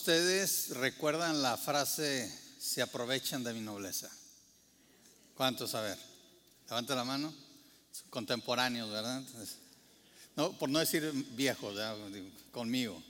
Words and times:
¿Ustedes 0.00 0.70
recuerdan 0.70 1.42
la 1.42 1.58
frase 1.58 2.32
se 2.58 2.80
aprovechan 2.80 3.44
de 3.44 3.52
mi 3.52 3.60
nobleza? 3.60 4.08
¿Cuántos? 5.34 5.74
A 5.74 5.82
ver, 5.82 5.98
levanta 6.70 6.94
la 6.94 7.04
mano. 7.04 7.34
Contemporáneos, 8.08 8.90
¿verdad? 8.90 9.22
No, 10.36 10.58
por 10.58 10.70
no 10.70 10.78
decir 10.78 11.12
viejos, 11.32 11.78
conmigo. 12.50 13.02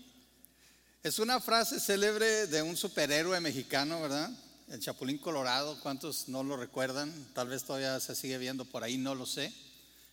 Es 1.05 1.21
una 1.21 1.39
frase 1.39 1.79
célebre 1.79 2.49
de 2.49 2.61
un 2.61 2.77
superhéroe 2.77 3.39
mexicano, 3.39 4.03
¿verdad? 4.03 4.29
El 4.69 4.81
Chapulín 4.81 5.19
Colorado. 5.19 5.79
¿Cuántos 5.83 6.29
no 6.29 6.43
lo 6.43 6.57
recuerdan? 6.57 7.15
Tal 7.35 7.47
vez 7.47 7.63
todavía 7.63 8.01
se 8.01 8.17
sigue 8.17 8.37
viendo 8.37 8.65
por 8.65 8.83
ahí, 8.83 8.99
no 8.99 9.15
lo 9.15 9.27
sé. 9.27 9.55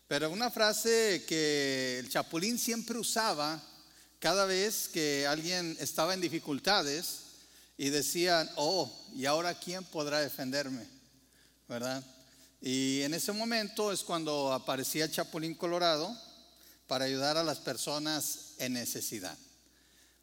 Pero 0.07 0.29
una 0.29 0.51
frase 0.51 1.25
que 1.27 1.97
el 1.97 2.09
Chapulín 2.11 2.59
siempre 2.59 2.99
usaba 2.99 3.63
cada 4.27 4.45
vez 4.45 4.89
que 4.89 5.25
alguien 5.25 5.77
estaba 5.79 6.13
en 6.13 6.19
dificultades 6.19 7.19
y 7.77 7.91
decían, 7.91 8.49
oh, 8.57 8.91
¿y 9.15 9.25
ahora 9.25 9.57
quién 9.57 9.85
podrá 9.85 10.19
defenderme? 10.19 10.85
¿Verdad? 11.69 12.03
Y 12.59 13.03
en 13.03 13.13
ese 13.13 13.31
momento 13.31 13.89
es 13.89 14.03
cuando 14.03 14.51
aparecía 14.51 15.09
Chapulín 15.09 15.55
Colorado 15.55 16.13
para 16.87 17.05
ayudar 17.05 17.37
a 17.37 17.43
las 17.45 17.59
personas 17.59 18.55
en 18.57 18.73
necesidad. 18.73 19.37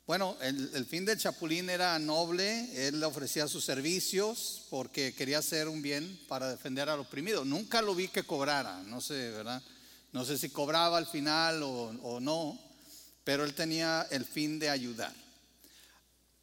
Bueno, 0.07 0.37
el, 0.43 0.85
fin 0.85 1.07
del 1.07 1.17
Chapulín 1.17 1.71
era 1.71 1.99
noble, 1.99 2.87
él 2.87 3.01
le 3.01 3.07
ofrecía 3.07 3.49
sus 3.49 3.65
servicios 3.65 4.67
porque 4.69 5.15
quería 5.15 5.39
hacer 5.39 5.67
un 5.67 5.81
bien 5.81 6.21
para 6.29 6.51
defender 6.51 6.91
al 6.91 7.01
oprimido. 7.01 7.47
Nunca 7.47 7.81
lo 7.81 7.95
vi 7.95 8.09
que 8.09 8.25
cobrara, 8.25 8.83
no 8.83 9.01
sé, 9.01 9.31
¿verdad? 9.31 9.63
No 10.13 10.27
sé 10.27 10.37
si 10.37 10.51
cobraba 10.51 10.99
al 10.99 11.07
final 11.07 11.63
o 11.63 12.21
no, 12.21 12.64
pero 13.25 13.45
él 13.45 13.55
tenía 13.55 14.07
el 14.11 14.25
fin 14.25 14.59
de 14.59 14.69
ayudar. 14.69 15.13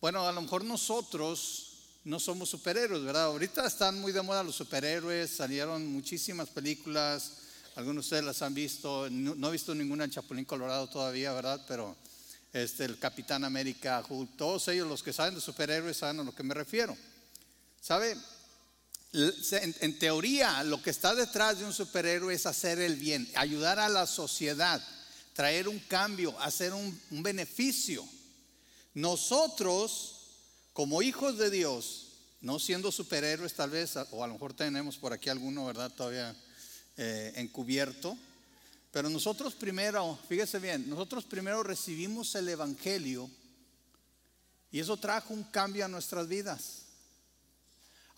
Bueno, 0.01 0.27
a 0.27 0.31
lo 0.31 0.41
mejor 0.41 0.65
nosotros 0.65 1.67
no 2.03 2.19
somos 2.19 2.49
superhéroes, 2.49 3.03
¿verdad? 3.03 3.25
Ahorita 3.25 3.67
están 3.67 4.01
muy 4.01 4.11
de 4.11 4.23
moda 4.23 4.43
los 4.43 4.55
superhéroes, 4.55 5.29
salieron 5.29 5.85
muchísimas 5.85 6.49
películas, 6.49 7.33
algunos 7.75 8.03
de 8.03 8.07
ustedes 8.07 8.23
las 8.23 8.41
han 8.41 8.55
visto, 8.55 9.07
no, 9.11 9.47
he 9.47 9.51
visto 9.51 9.75
ninguna 9.75 10.05
en 10.05 10.11
Chapulín 10.11 10.45
Colorado 10.45 10.89
todavía, 10.89 11.31
¿verdad? 11.33 11.63
Pero 11.67 11.95
este, 12.51 12.85
el 12.85 12.97
Capitán 12.97 13.43
América, 13.43 14.03
todos 14.35 14.67
ellos 14.69 14.87
los 14.87 15.03
que 15.03 15.13
saben 15.13 15.35
de 15.35 15.41
superhéroes 15.41 15.97
saben 15.97 16.19
a 16.19 16.23
lo 16.23 16.33
que 16.33 16.43
me 16.43 16.55
refiero. 16.55 16.97
¿Sabe? 17.79 18.17
En 19.13 19.99
teoría, 19.99 20.63
lo 20.63 20.81
que 20.81 20.89
está 20.89 21.13
detrás 21.13 21.59
de 21.59 21.65
un 21.65 21.73
superhéroe 21.73 22.33
es 22.33 22.45
hacer 22.45 22.79
el 22.79 22.95
bien, 22.95 23.29
ayudar 23.35 23.77
a 23.77 23.89
la 23.89 24.07
sociedad 24.07 24.81
traer 25.33 25.67
un 25.67 25.79
cambio, 25.79 26.37
hacer 26.39 26.73
un, 26.73 26.99
beneficio. 27.09 28.05
Nosotros, 28.93 30.27
como 30.73 31.01
hijos 31.01 31.37
de 31.37 31.49
Dios, 31.49 32.07
no 32.41 32.59
siendo 32.59 32.91
superhéroes 32.91 33.53
tal 33.53 33.69
vez, 33.69 33.95
o 33.95 34.23
a 34.23 34.27
lo 34.27 34.33
mejor 34.33 34.53
tenemos 34.53 34.97
por 34.97 35.13
aquí 35.13 35.29
alguno, 35.29 35.65
¿verdad? 35.65 35.91
Todavía 35.91 36.35
eh, 36.97 37.33
encubierto. 37.35 38.17
Pero 38.91 39.09
nosotros 39.09 39.53
primero, 39.53 40.19
fíjese 40.27 40.59
bien, 40.59 40.89
nosotros 40.89 41.23
primero 41.23 41.63
recibimos 41.63 42.35
el 42.35 42.49
Evangelio 42.49 43.29
y 44.71 44.79
eso 44.79 44.97
trajo 44.97 45.33
un 45.33 45.43
cambio 45.43 45.85
a 45.85 45.87
nuestras 45.87 46.27
vidas. 46.27 46.83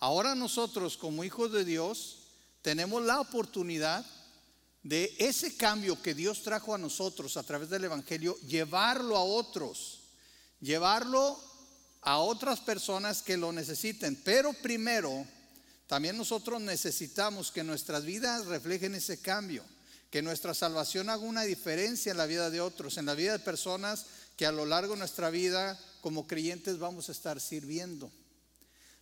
Ahora 0.00 0.34
nosotros 0.34 0.96
como 0.96 1.22
hijos 1.22 1.52
de 1.52 1.64
Dios 1.64 2.18
tenemos 2.62 3.02
la 3.04 3.20
oportunidad 3.20 4.04
de 4.84 5.16
ese 5.18 5.56
cambio 5.56 6.00
que 6.00 6.14
Dios 6.14 6.42
trajo 6.42 6.74
a 6.74 6.78
nosotros 6.78 7.36
a 7.36 7.42
través 7.42 7.70
del 7.70 7.84
Evangelio, 7.84 8.38
llevarlo 8.40 9.16
a 9.16 9.24
otros, 9.24 10.02
llevarlo 10.60 11.40
a 12.02 12.18
otras 12.18 12.60
personas 12.60 13.22
que 13.22 13.38
lo 13.38 13.50
necesiten. 13.50 14.14
Pero 14.22 14.52
primero, 14.52 15.26
también 15.86 16.18
nosotros 16.18 16.60
necesitamos 16.60 17.50
que 17.50 17.64
nuestras 17.64 18.04
vidas 18.04 18.44
reflejen 18.44 18.94
ese 18.94 19.22
cambio, 19.22 19.64
que 20.10 20.20
nuestra 20.20 20.52
salvación 20.52 21.08
haga 21.08 21.22
una 21.22 21.42
diferencia 21.42 22.12
en 22.12 22.18
la 22.18 22.26
vida 22.26 22.50
de 22.50 22.60
otros, 22.60 22.98
en 22.98 23.06
la 23.06 23.14
vida 23.14 23.32
de 23.32 23.38
personas 23.38 24.04
que 24.36 24.44
a 24.44 24.52
lo 24.52 24.66
largo 24.66 24.92
de 24.92 24.98
nuestra 24.98 25.30
vida 25.30 25.80
como 26.02 26.26
creyentes 26.26 26.78
vamos 26.78 27.08
a 27.08 27.12
estar 27.12 27.40
sirviendo. 27.40 28.12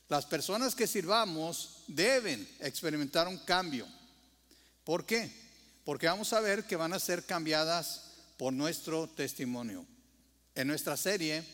Las 0.08 0.26
personas 0.26 0.76
que 0.76 0.86
sirvamos 0.86 1.82
deben 1.88 2.48
experimentar 2.60 3.26
un 3.26 3.38
cambio. 3.38 3.88
¿Por 4.84 5.04
qué? 5.04 5.51
Porque 5.84 6.06
vamos 6.06 6.32
a 6.32 6.40
ver 6.40 6.64
que 6.64 6.76
van 6.76 6.92
a 6.92 6.98
ser 6.98 7.24
cambiadas 7.24 8.02
por 8.36 8.52
nuestro 8.52 9.08
testimonio. 9.08 9.84
En 10.54 10.68
nuestra 10.68 10.96
serie, 10.96 11.44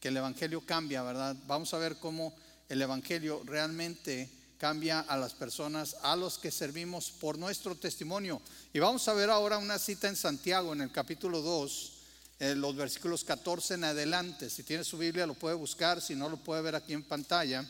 que 0.00 0.08
el 0.08 0.16
Evangelio 0.16 0.60
cambia, 0.60 1.02
¿verdad? 1.02 1.36
Vamos 1.46 1.74
a 1.74 1.78
ver 1.78 1.96
cómo 1.96 2.34
el 2.68 2.80
Evangelio 2.80 3.42
realmente 3.44 4.30
cambia 4.58 5.00
a 5.00 5.16
las 5.16 5.34
personas 5.34 5.96
a 6.02 6.16
los 6.16 6.38
que 6.38 6.50
servimos 6.50 7.10
por 7.10 7.38
nuestro 7.38 7.74
testimonio. 7.74 8.40
Y 8.72 8.78
vamos 8.78 9.06
a 9.08 9.14
ver 9.14 9.30
ahora 9.30 9.58
una 9.58 9.78
cita 9.78 10.08
en 10.08 10.16
Santiago, 10.16 10.72
en 10.72 10.80
el 10.80 10.92
capítulo 10.92 11.42
2, 11.42 11.92
en 12.38 12.60
los 12.60 12.74
versículos 12.76 13.24
14 13.24 13.74
en 13.74 13.84
adelante. 13.84 14.48
Si 14.48 14.62
tiene 14.62 14.84
su 14.84 14.96
Biblia 14.96 15.26
lo 15.26 15.34
puede 15.34 15.56
buscar, 15.56 16.00
si 16.00 16.14
no 16.14 16.28
lo 16.28 16.36
puede 16.38 16.62
ver 16.62 16.76
aquí 16.76 16.92
en 16.92 17.02
pantalla. 17.02 17.64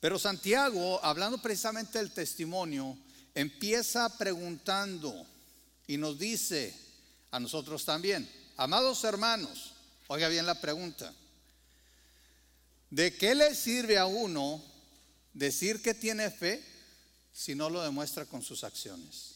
Pero 0.00 0.18
Santiago, 0.18 1.02
hablando 1.04 1.38
precisamente 1.38 1.98
del 1.98 2.12
testimonio, 2.12 2.98
empieza 3.34 4.16
preguntando 4.16 5.26
y 5.86 5.96
nos 5.96 6.18
dice 6.18 6.74
a 7.30 7.40
nosotros 7.40 7.84
también, 7.84 8.28
amados 8.56 9.02
hermanos, 9.04 9.72
oiga 10.06 10.28
bien 10.28 10.46
la 10.46 10.60
pregunta, 10.60 11.12
¿de 12.90 13.16
qué 13.16 13.34
le 13.34 13.54
sirve 13.54 13.98
a 13.98 14.06
uno 14.06 14.62
decir 15.32 15.82
que 15.82 15.94
tiene 15.94 16.30
fe 16.30 16.64
si 17.32 17.54
no 17.54 17.68
lo 17.68 17.82
demuestra 17.82 18.24
con 18.24 18.42
sus 18.42 18.64
acciones? 18.64 19.34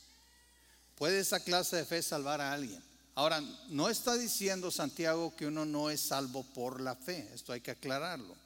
¿Puede 0.94 1.20
esa 1.20 1.40
clase 1.40 1.76
de 1.76 1.84
fe 1.84 2.02
salvar 2.02 2.40
a 2.40 2.52
alguien? 2.52 2.82
Ahora, 3.14 3.40
no 3.68 3.88
está 3.88 4.16
diciendo 4.16 4.70
Santiago 4.70 5.34
que 5.34 5.46
uno 5.46 5.64
no 5.64 5.90
es 5.90 6.00
salvo 6.00 6.44
por 6.54 6.80
la 6.80 6.94
fe, 6.94 7.28
esto 7.34 7.52
hay 7.52 7.60
que 7.60 7.72
aclararlo. 7.72 8.36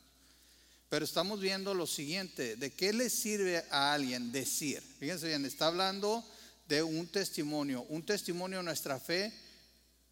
Pero 0.93 1.07
estamos 1.07 1.41
viendo 1.41 1.73
lo 1.73 1.87
siguiente, 1.87 2.55
¿de 2.57 2.71
qué 2.71 2.93
le 2.93 3.09
sirve 3.09 3.65
a 3.71 3.95
alguien 3.95 4.31
decir? 4.31 4.83
Fíjense 5.01 5.27
bien, 5.27 5.43
está 5.47 5.69
hablando 5.69 6.23
de 6.69 6.83
un 6.83 7.07
testimonio, 7.07 7.87
un 7.89 8.05
testimonio 8.05 8.59
de 8.59 8.65
nuestra 8.65 9.01
fe 9.01 9.33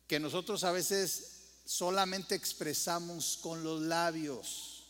que 0.06 0.18
nosotros 0.18 0.64
a 0.64 0.72
veces 0.72 1.58
solamente 1.66 2.34
expresamos 2.34 3.36
con 3.42 3.62
los 3.62 3.82
labios. 3.82 4.84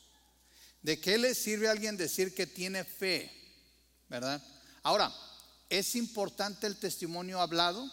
¿De 0.80 1.00
qué 1.00 1.18
le 1.18 1.34
sirve 1.34 1.66
a 1.66 1.72
alguien 1.72 1.96
decir 1.96 2.36
que 2.36 2.46
tiene 2.46 2.84
fe? 2.84 3.28
¿Verdad? 4.08 4.40
Ahora, 4.84 5.12
¿es 5.68 5.96
importante 5.96 6.68
el 6.68 6.76
testimonio 6.76 7.40
hablado? 7.40 7.84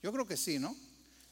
Yo 0.00 0.12
creo 0.12 0.28
que 0.28 0.36
sí, 0.36 0.60
¿no? 0.60 0.76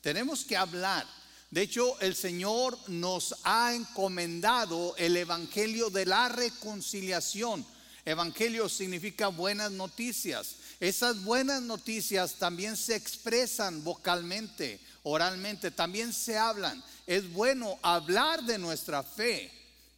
Tenemos 0.01 0.45
que 0.45 0.57
hablar. 0.57 1.07
De 1.51 1.63
hecho, 1.63 1.99
el 2.01 2.15
Señor 2.15 2.79
nos 2.89 3.35
ha 3.43 3.75
encomendado 3.75 4.95
el 4.99 5.17
Evangelio 5.17 5.89
de 5.89 6.05
la 6.05 6.29
reconciliación. 6.29 7.65
Evangelio 8.05 8.69
significa 8.69 9.29
buenas 9.29 9.73
noticias. 9.73 10.57
Esas 10.79 11.25
buenas 11.25 11.63
noticias 11.63 12.35
también 12.35 12.77
se 12.77 12.97
expresan 12.97 13.83
vocalmente, 13.83 14.79
oralmente, 15.03 15.71
también 15.71 16.13
se 16.13 16.37
hablan. 16.37 16.83
Es 17.07 17.33
bueno 17.33 17.79
hablar 17.83 18.43
de 18.45 18.59
nuestra 18.59 19.03
fe. 19.03 19.51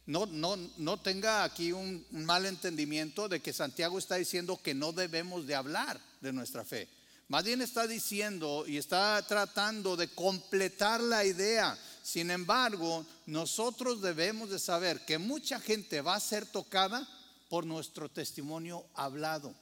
No, 0.05 0.25
no, 0.25 0.57
no 0.77 0.97
tenga 0.99 1.43
aquí 1.43 1.71
un, 1.71 2.05
mal 2.11 2.45
entendimiento 2.45 3.29
de 3.29 3.41
que 3.41 3.53
Santiago 3.53 3.99
está 3.99 4.15
diciendo 4.15 4.59
que 4.61 4.73
no 4.73 4.91
debemos 4.93 5.45
de 5.45 5.55
hablar 5.55 5.99
de 6.21 6.33
nuestra 6.33 6.65
fe. 6.65 6.87
Más 7.31 7.45
bien 7.45 7.61
está 7.61 7.87
diciendo 7.87 8.65
y 8.67 8.75
está 8.75 9.25
tratando 9.25 9.95
de 9.95 10.09
completar 10.09 10.99
la 10.99 11.23
idea. 11.23 11.79
Sin 12.03 12.29
embargo, 12.29 13.05
nosotros 13.25 14.01
debemos 14.01 14.49
de 14.49 14.59
saber 14.59 15.05
que 15.05 15.17
mucha 15.17 15.57
gente 15.57 16.01
va 16.01 16.15
a 16.15 16.19
ser 16.19 16.45
tocada 16.45 17.07
por 17.47 17.65
nuestro 17.65 18.09
testimonio 18.09 18.85
hablado. 18.95 19.55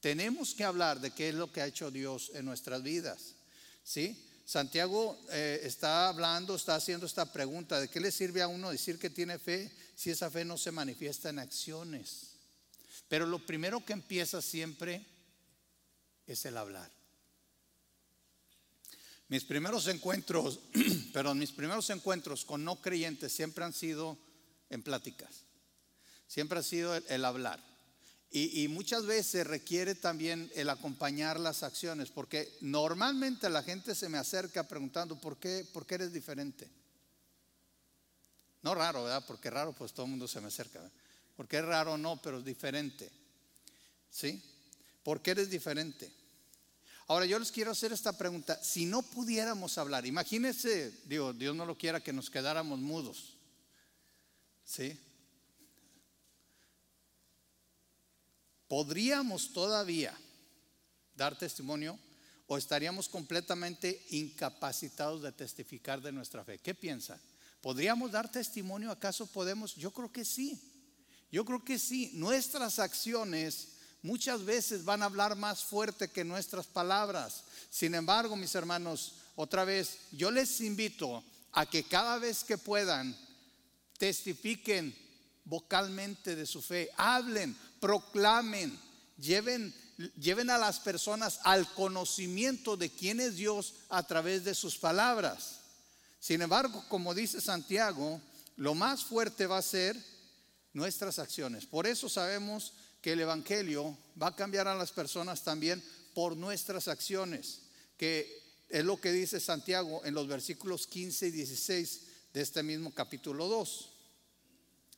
Tenemos 0.00 0.54
que 0.54 0.64
hablar 0.64 1.00
de 1.00 1.10
qué 1.10 1.28
es 1.28 1.34
lo 1.34 1.52
que 1.52 1.60
ha 1.60 1.66
hecho 1.66 1.90
Dios 1.90 2.30
en 2.32 2.46
nuestras 2.46 2.82
vidas. 2.82 3.34
¿Sí? 3.84 4.26
Santiago 4.46 5.18
eh, 5.30 5.60
está 5.64 6.08
hablando, 6.08 6.56
está 6.56 6.76
haciendo 6.76 7.04
esta 7.04 7.30
pregunta, 7.30 7.78
¿de 7.78 7.88
qué 7.88 8.00
le 8.00 8.10
sirve 8.10 8.40
a 8.40 8.48
uno 8.48 8.70
decir 8.70 8.98
que 8.98 9.10
tiene 9.10 9.38
fe 9.38 9.70
si 9.94 10.08
esa 10.08 10.30
fe 10.30 10.46
no 10.46 10.56
se 10.56 10.72
manifiesta 10.72 11.28
en 11.28 11.40
acciones? 11.40 12.28
Pero 13.06 13.26
lo 13.26 13.44
primero 13.44 13.84
que 13.84 13.92
empieza 13.92 14.40
siempre 14.40 15.17
es 16.28 16.44
el 16.44 16.56
hablar. 16.56 16.90
Mis 19.28 19.44
primeros 19.44 19.88
encuentros, 19.88 20.60
perdón, 21.12 21.38
mis 21.38 21.52
primeros 21.52 21.90
encuentros 21.90 22.44
con 22.44 22.64
no 22.64 22.80
creyentes 22.80 23.32
siempre 23.32 23.64
han 23.64 23.72
sido 23.72 24.16
en 24.70 24.82
pláticas. 24.82 25.44
Siempre 26.26 26.58
ha 26.58 26.62
sido 26.62 26.94
el, 26.94 27.24
hablar. 27.24 27.62
Y, 28.30 28.68
muchas 28.68 29.06
veces 29.06 29.46
requiere 29.46 29.94
también 29.94 30.50
el 30.54 30.68
acompañar 30.68 31.40
las 31.40 31.62
acciones, 31.62 32.10
porque 32.10 32.54
normalmente 32.60 33.48
la 33.48 33.62
gente 33.62 33.94
se 33.94 34.10
me 34.10 34.18
acerca 34.18 34.68
preguntando, 34.68 35.18
¿por 35.18 35.38
qué, 35.38 35.66
por 35.72 35.86
qué 35.86 35.94
eres 35.94 36.12
diferente? 36.12 36.68
No 38.62 38.74
raro, 38.74 39.04
¿verdad? 39.04 39.24
Porque 39.26 39.48
raro, 39.48 39.72
pues 39.72 39.94
todo 39.94 40.04
el 40.04 40.10
mundo 40.10 40.28
se 40.28 40.42
me 40.42 40.48
acerca. 40.48 40.80
Porque 41.36 41.58
es 41.58 41.64
raro, 41.64 41.96
no, 41.96 42.20
pero 42.20 42.38
es 42.38 42.44
diferente. 42.44 43.10
¿Sí? 44.10 44.42
¿Por 45.02 45.22
qué 45.22 45.30
eres 45.30 45.48
diferente? 45.48 46.12
Ahora 47.08 47.24
yo 47.24 47.38
les 47.38 47.50
quiero 47.50 47.70
hacer 47.70 47.90
esta 47.90 48.12
pregunta. 48.12 48.62
Si 48.62 48.84
no 48.84 49.00
pudiéramos 49.00 49.78
hablar, 49.78 50.04
imagínense, 50.04 50.92
digo, 51.06 51.32
Dios 51.32 51.56
no 51.56 51.64
lo 51.64 51.76
quiera 51.76 52.02
que 52.02 52.12
nos 52.12 52.28
quedáramos 52.28 52.78
mudos. 52.80 53.34
¿Sí? 54.62 54.94
¿Podríamos 58.68 59.54
todavía 59.54 60.14
dar 61.16 61.38
testimonio 61.38 61.98
o 62.46 62.58
estaríamos 62.58 63.08
completamente 63.08 64.04
incapacitados 64.10 65.22
de 65.22 65.32
testificar 65.32 66.02
de 66.02 66.12
nuestra 66.12 66.44
fe? 66.44 66.58
¿Qué 66.58 66.74
piensan? 66.74 67.18
¿Podríamos 67.62 68.12
dar 68.12 68.30
testimonio? 68.30 68.90
¿Acaso 68.90 69.26
podemos? 69.26 69.74
Yo 69.76 69.92
creo 69.92 70.12
que 70.12 70.26
sí. 70.26 70.60
Yo 71.32 71.46
creo 71.46 71.64
que 71.64 71.78
sí. 71.78 72.10
Nuestras 72.12 72.78
acciones 72.78 73.77
muchas 74.02 74.44
veces 74.44 74.84
van 74.84 75.02
a 75.02 75.06
hablar 75.06 75.36
más 75.36 75.62
fuerte 75.62 76.08
que 76.08 76.24
nuestras 76.24 76.66
palabras. 76.66 77.44
Sin 77.70 77.94
embargo, 77.94 78.36
mis 78.36 78.54
hermanos, 78.54 79.14
otra 79.36 79.64
vez, 79.64 79.98
yo 80.12 80.30
les 80.30 80.60
invito 80.60 81.22
a 81.52 81.66
que 81.66 81.84
cada 81.84 82.18
vez 82.18 82.44
que 82.44 82.58
puedan, 82.58 83.16
testifiquen 83.98 84.94
vocalmente 85.44 86.36
de 86.36 86.46
su 86.46 86.62
fe, 86.62 86.90
hablen, 86.96 87.56
proclamen, 87.80 88.78
lleven, 89.16 89.74
lleven 90.20 90.50
a 90.50 90.58
las 90.58 90.78
personas 90.80 91.40
al 91.44 91.72
conocimiento 91.74 92.76
de 92.76 92.90
quién 92.90 93.20
es 93.20 93.36
Dios 93.36 93.74
a 93.88 94.02
través 94.06 94.44
de 94.44 94.54
sus 94.54 94.76
palabras. 94.76 95.60
Sin 96.20 96.42
embargo, 96.42 96.84
como 96.88 97.14
dice 97.14 97.40
Santiago, 97.40 98.20
lo 98.56 98.74
más 98.74 99.04
fuerte 99.04 99.46
va 99.46 99.58
a 99.58 99.62
ser 99.62 99.96
nuestras 100.72 101.18
acciones. 101.18 101.64
Por 101.64 101.86
eso 101.86 102.08
sabemos 102.08 102.72
que 103.08 103.14
el 103.14 103.20
Evangelio 103.20 103.96
va 104.22 104.26
a 104.26 104.36
cambiar 104.36 104.68
a 104.68 104.74
las 104.74 104.92
personas 104.92 105.42
también 105.42 105.82
por 106.12 106.36
nuestras 106.36 106.88
acciones, 106.88 107.60
que 107.96 108.42
es 108.68 108.84
lo 108.84 109.00
que 109.00 109.10
dice 109.12 109.40
Santiago 109.40 110.04
en 110.04 110.12
los 110.12 110.28
versículos 110.28 110.86
15 110.86 111.28
y 111.28 111.30
16 111.30 112.00
de 112.34 112.40
este 112.42 112.62
mismo 112.62 112.92
capítulo 112.92 113.48
2. 113.48 113.88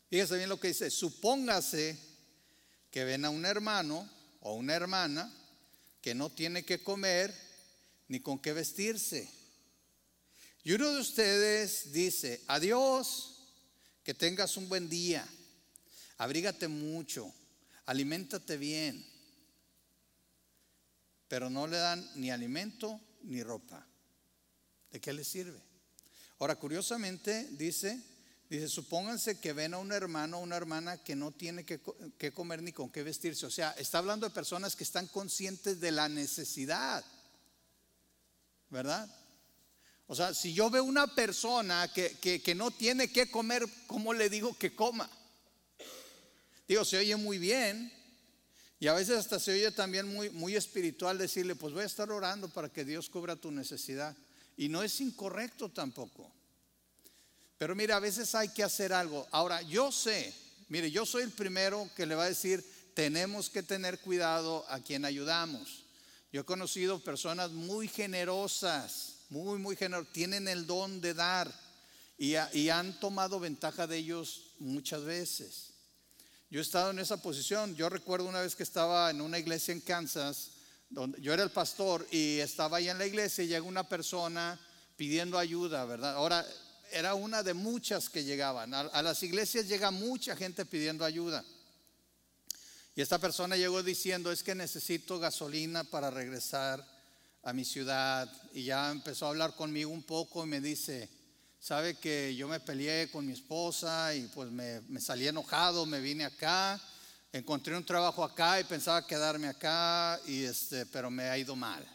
Fíjese 0.08 0.36
bien 0.38 0.48
lo 0.48 0.58
que 0.58 0.66
dice, 0.66 0.90
supóngase 0.90 1.96
que 2.90 3.04
ven 3.04 3.24
a 3.24 3.30
un 3.30 3.46
hermano 3.46 4.10
o 4.40 4.54
una 4.54 4.74
hermana 4.74 5.32
que 6.02 6.12
no 6.12 6.30
tiene 6.30 6.64
que 6.64 6.82
comer 6.82 7.32
ni 8.08 8.18
con 8.18 8.40
qué 8.40 8.52
vestirse. 8.52 9.30
Y 10.64 10.72
uno 10.72 10.90
de 10.90 11.00
ustedes 11.00 11.92
dice, 11.92 12.42
adiós, 12.48 13.36
que 14.02 14.14
tengas 14.14 14.56
un 14.56 14.68
buen 14.68 14.88
día, 14.88 15.24
abrígate 16.18 16.66
mucho, 16.66 17.32
aliméntate 17.86 18.56
bien, 18.56 19.06
pero 21.28 21.48
no 21.50 21.66
le 21.66 21.76
dan 21.76 22.10
ni 22.16 22.30
alimento 22.30 23.00
ni 23.22 23.42
ropa. 23.42 23.86
¿De 24.90 25.00
qué 25.00 25.12
le 25.12 25.24
sirve? 25.24 25.60
Ahora, 26.38 26.56
curiosamente, 26.56 27.46
dice, 27.52 28.00
dice, 28.48 28.68
supónganse 28.68 29.38
que 29.38 29.52
ven 29.52 29.74
a 29.74 29.78
un 29.78 29.92
hermano 29.92 30.38
o 30.38 30.42
una 30.42 30.56
hermana 30.56 30.96
que 31.02 31.14
no 31.14 31.32
tiene 31.32 31.64
que, 31.64 31.80
que 32.18 32.32
comer 32.32 32.62
ni 32.62 32.72
con 32.72 32.90
qué 32.90 33.02
vestirse. 33.02 33.46
O 33.46 33.50
sea, 33.50 33.72
está 33.72 33.98
hablando 33.98 34.26
de 34.26 34.34
personas 34.34 34.74
que 34.74 34.84
están 34.84 35.06
conscientes 35.06 35.80
de 35.80 35.92
la 35.92 36.08
necesidad, 36.08 37.04
¿verdad? 38.70 39.08
O 40.06 40.16
sea, 40.16 40.34
si 40.34 40.52
yo 40.52 40.70
veo 40.70 40.82
una 40.82 41.14
persona 41.14 41.88
que, 41.94 42.18
que, 42.18 42.42
que 42.42 42.54
no 42.54 42.72
tiene 42.72 43.12
que 43.12 43.30
comer, 43.30 43.64
¿cómo 43.86 44.12
le 44.12 44.28
digo 44.28 44.56
que 44.58 44.74
coma? 44.74 45.08
Digo, 46.70 46.84
se 46.84 46.98
oye 46.98 47.16
muy 47.16 47.38
bien. 47.38 47.92
Y 48.78 48.86
a 48.86 48.92
veces 48.92 49.18
hasta 49.18 49.40
se 49.40 49.50
oye 49.50 49.72
también 49.72 50.06
muy, 50.06 50.30
muy 50.30 50.54
espiritual 50.54 51.18
decirle, 51.18 51.56
pues 51.56 51.74
voy 51.74 51.82
a 51.82 51.86
estar 51.86 52.08
orando 52.12 52.48
para 52.48 52.68
que 52.68 52.84
Dios 52.84 53.10
cubra 53.10 53.34
tu 53.34 53.50
necesidad. 53.50 54.16
Y 54.56 54.68
no 54.68 54.80
es 54.84 55.00
incorrecto 55.00 55.70
tampoco. 55.70 56.30
Pero 57.58 57.74
mira, 57.74 57.96
a 57.96 57.98
veces 57.98 58.36
hay 58.36 58.50
que 58.50 58.62
hacer 58.62 58.92
algo. 58.92 59.26
Ahora, 59.32 59.62
yo 59.62 59.90
sé, 59.90 60.32
mire, 60.68 60.92
yo 60.92 61.04
soy 61.04 61.24
el 61.24 61.32
primero 61.32 61.90
que 61.96 62.06
le 62.06 62.14
va 62.14 62.22
a 62.22 62.28
decir, 62.28 62.64
tenemos 62.94 63.50
que 63.50 63.64
tener 63.64 63.98
cuidado 63.98 64.64
a 64.68 64.78
quien 64.78 65.04
ayudamos. 65.04 65.82
Yo 66.32 66.42
he 66.42 66.44
conocido 66.44 67.02
personas 67.02 67.50
muy 67.50 67.88
generosas, 67.88 69.16
muy, 69.28 69.58
muy 69.58 69.74
generosas, 69.74 70.12
tienen 70.12 70.46
el 70.46 70.68
don 70.68 71.00
de 71.00 71.14
dar 71.14 71.52
y, 72.16 72.34
y 72.52 72.68
han 72.68 73.00
tomado 73.00 73.40
ventaja 73.40 73.88
de 73.88 73.96
ellos 73.96 74.52
muchas 74.60 75.02
veces. 75.02 75.69
Yo 76.50 76.58
he 76.58 76.62
estado 76.62 76.90
en 76.90 76.98
esa 76.98 77.22
posición. 77.22 77.76
Yo 77.76 77.88
recuerdo 77.88 78.26
una 78.26 78.40
vez 78.40 78.56
que 78.56 78.64
estaba 78.64 79.08
en 79.10 79.20
una 79.20 79.38
iglesia 79.38 79.70
en 79.70 79.80
Kansas, 79.80 80.50
donde 80.88 81.20
yo 81.20 81.32
era 81.32 81.44
el 81.44 81.52
pastor 81.52 82.04
y 82.10 82.38
estaba 82.40 82.78
ahí 82.78 82.88
en 82.88 82.98
la 82.98 83.06
iglesia 83.06 83.44
y 83.44 83.46
llega 83.46 83.62
una 83.62 83.88
persona 83.88 84.58
pidiendo 84.96 85.38
ayuda, 85.38 85.84
¿verdad? 85.84 86.14
Ahora, 86.14 86.44
era 86.90 87.14
una 87.14 87.44
de 87.44 87.54
muchas 87.54 88.10
que 88.10 88.24
llegaban. 88.24 88.74
A, 88.74 88.80
a 88.80 89.00
las 89.00 89.22
iglesias 89.22 89.68
llega 89.68 89.92
mucha 89.92 90.34
gente 90.34 90.66
pidiendo 90.66 91.04
ayuda. 91.04 91.44
Y 92.96 93.00
esta 93.00 93.20
persona 93.20 93.56
llegó 93.56 93.84
diciendo, 93.84 94.32
es 94.32 94.42
que 94.42 94.56
necesito 94.56 95.20
gasolina 95.20 95.84
para 95.84 96.10
regresar 96.10 96.84
a 97.44 97.52
mi 97.52 97.64
ciudad. 97.64 98.28
Y 98.52 98.64
ya 98.64 98.90
empezó 98.90 99.26
a 99.26 99.28
hablar 99.28 99.54
conmigo 99.54 99.92
un 99.92 100.02
poco 100.02 100.44
y 100.44 100.48
me 100.48 100.60
dice, 100.60 101.08
Sabe 101.60 101.98
que 101.98 102.34
yo 102.34 102.48
me 102.48 102.58
peleé 102.58 103.10
con 103.10 103.26
mi 103.26 103.34
esposa 103.34 104.14
y 104.14 104.22
pues 104.28 104.50
me, 104.50 104.80
salí 104.98 105.28
enojado, 105.28 105.84
me 105.84 106.00
vine 106.00 106.24
acá, 106.24 106.80
encontré 107.30 107.76
un 107.76 107.84
trabajo 107.84 108.24
acá 108.24 108.58
y 108.58 108.64
pensaba 108.64 109.06
quedarme 109.06 109.46
acá, 109.46 110.18
y 110.26 110.44
este, 110.44 110.86
pero 110.86 111.10
me 111.10 111.24
ha 111.24 111.36
ido 111.36 111.54
mal. 111.54 111.86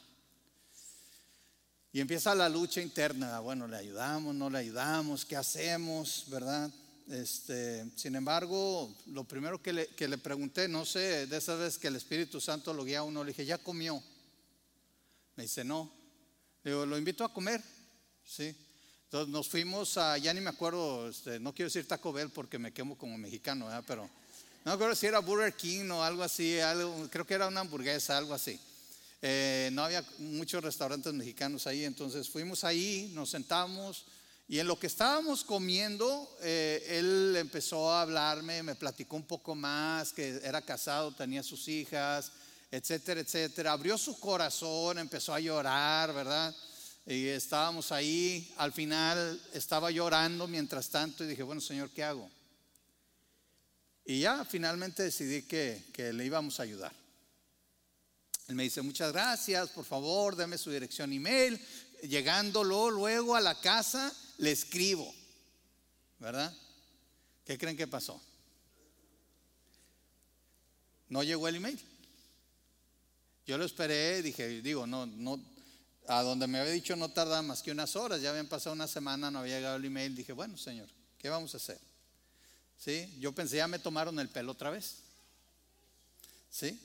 Y 1.92 2.00
empieza 2.00 2.36
la 2.36 2.48
lucha 2.48 2.80
interna, 2.80 3.40
bueno, 3.40 3.68
le 3.68 3.78
ayudamos, 3.78 4.36
no 4.36 4.52
le 4.52 4.60
ayudamos, 4.60 5.26
¿qué 5.26 5.36
hacemos? 5.36 6.26
¿Verdad? 6.28 6.70
Este, 7.10 7.90
sin 7.96 8.16
embargo, 8.16 8.96
lo 9.08 9.24
primero 9.24 9.64
que 9.64 9.74
le, 9.74 9.88
que 9.88 10.08
le 10.08 10.20
pregunté, 10.20 10.68
no 10.68 10.86
sé, 10.86 11.26
de 11.26 11.38
esa 11.38 11.56
vez 11.56 11.80
que 11.80 11.88
el 11.88 11.96
Espíritu 11.96 12.40
Santo 12.40 12.72
lo 12.72 12.86
guía 12.86 13.00
a 13.00 13.04
uno, 13.04 13.24
le 13.24 13.32
dije, 13.32 13.48
¿ya 13.48 13.58
comió? 13.58 14.00
Me 15.36 15.44
dice, 15.44 15.64
no. 15.64 15.92
Le 16.62 16.70
digo, 16.70 16.86
lo 16.86 17.00
invito 17.00 17.24
a 17.24 17.34
comer, 17.34 17.64
¿sí? 18.24 18.56
Entonces 19.16 19.32
nos 19.32 19.48
fuimos 19.48 19.98
a, 19.98 20.18
ya 20.18 20.34
ni 20.34 20.42
me 20.42 20.50
acuerdo, 20.50 21.08
este, 21.08 21.40
no 21.40 21.56
quiero 21.56 21.68
decir 21.68 21.88
Taco 21.88 22.12
Bell 22.12 22.30
porque 22.32 22.60
me 22.60 22.74
quemo 22.74 22.98
como 22.98 23.18
mexicano, 23.18 23.70
pero 23.88 24.02
no 24.04 24.10
me 24.66 24.74
acuerdo 24.74 24.94
si 24.94 25.06
era 25.06 25.20
Burger 25.20 25.54
King 25.54 25.90
o 25.92 26.04
algo 26.04 26.22
así, 26.22 26.60
algo, 26.60 27.08
creo 27.10 27.26
que 27.26 27.34
era 27.34 27.48
una 27.48 27.62
hamburguesa, 27.62 28.18
algo 28.18 28.34
así. 28.34 28.60
Eh, 29.22 29.70
no 29.72 29.86
había 29.86 30.04
muchos 30.18 30.62
restaurantes 30.62 31.14
mexicanos 31.14 31.66
ahí, 31.66 31.86
entonces 31.86 32.28
fuimos 32.28 32.66
ahí, 32.66 33.10
nos 33.14 33.30
sentamos 33.30 34.04
y 34.50 34.60
en 34.60 34.68
lo 34.68 34.78
que 34.78 34.88
estábamos 34.88 35.46
comiendo, 35.46 36.30
eh, 36.42 36.86
él 36.86 37.38
empezó 37.38 37.90
a 37.90 38.02
hablarme, 38.02 38.64
me 38.64 38.76
platicó 38.76 39.16
un 39.16 39.24
poco 39.24 39.56
más, 39.56 40.12
que 40.12 40.42
era 40.44 40.62
casado, 40.62 41.14
tenía 41.14 41.42
sus 41.42 41.70
hijas, 41.70 42.34
etcétera, 42.70 43.22
etcétera. 43.22 43.72
Abrió 43.72 43.98
su 43.98 44.20
corazón, 44.20 45.00
empezó 45.00 45.34
a 45.34 45.40
llorar, 45.40 46.14
¿verdad? 46.14 46.54
Y 47.08 47.28
estábamos 47.28 47.92
ahí, 47.92 48.52
al 48.58 48.74
final 48.74 49.40
estaba 49.54 49.92
llorando 49.92 50.48
mientras 50.48 50.90
tanto 50.90 51.24
y 51.24 51.28
dije, 51.28 51.44
bueno 51.44 51.62
Señor, 51.62 51.92
¿qué 51.92 52.04
hago? 52.04 52.30
Y 54.06 54.22
ya 54.22 54.44
finalmente 54.44 55.04
decidí 55.04 55.44
que, 55.44 55.84
que 55.94 56.12
le 56.14 56.26
íbamos 56.26 56.60
a 56.60 56.64
ayudar. 56.64 56.94
Él 58.48 58.56
me 58.56 58.64
dice, 58.64 58.82
muchas 58.82 59.12
gracias, 59.12 59.70
por 59.70 59.86
favor, 59.86 60.36
deme 60.36 60.58
su 60.58 60.72
dirección 60.72 61.14
email. 61.14 61.60
Llegándolo 62.04 62.90
luego 62.92 63.36
a 63.36 63.42
la 63.42 63.60
casa, 63.60 64.14
le 64.38 64.52
escribo, 64.52 65.12
¿verdad? 66.20 66.56
¿Qué 67.46 67.58
creen 67.58 67.78
que 67.78 67.88
pasó? 67.88 68.22
No 71.10 71.24
llegó 71.24 71.48
el 71.48 71.56
email. 71.56 71.80
Yo 73.46 73.58
lo 73.58 73.66
esperé, 73.66 74.22
dije, 74.22 74.62
digo, 74.62 74.86
no, 74.88 75.06
no, 75.06 75.40
a 76.08 76.22
donde 76.22 76.48
me 76.48 76.60
había 76.60 76.72
dicho 76.72 76.96
no 76.96 77.10
tarda 77.10 77.42
más 77.42 77.62
que 77.62 77.72
unas 77.72 77.96
horas, 77.96 78.22
ya 78.22 78.30
habían 78.30 78.48
pasado 78.48 78.74
una 78.74 78.88
semana, 78.88 79.32
no 79.32 79.40
había 79.40 79.58
llegado 79.58 79.78
el 79.78 79.86
email, 79.86 80.16
dije, 80.16 80.34
bueno, 80.34 80.58
Señor, 80.58 80.88
¿qué 81.18 81.30
vamos 81.30 81.54
a 81.54 81.58
hacer? 81.58 81.80
¿Sí? 82.78 83.16
Yo 83.20 83.32
pensé, 83.32 83.58
ya 83.58 83.68
me 83.68 83.80
tomaron 83.80 84.20
el 84.20 84.30
pelo 84.30 84.52
otra 84.52 84.70
vez. 84.70 84.98
¿Sí? 86.50 86.80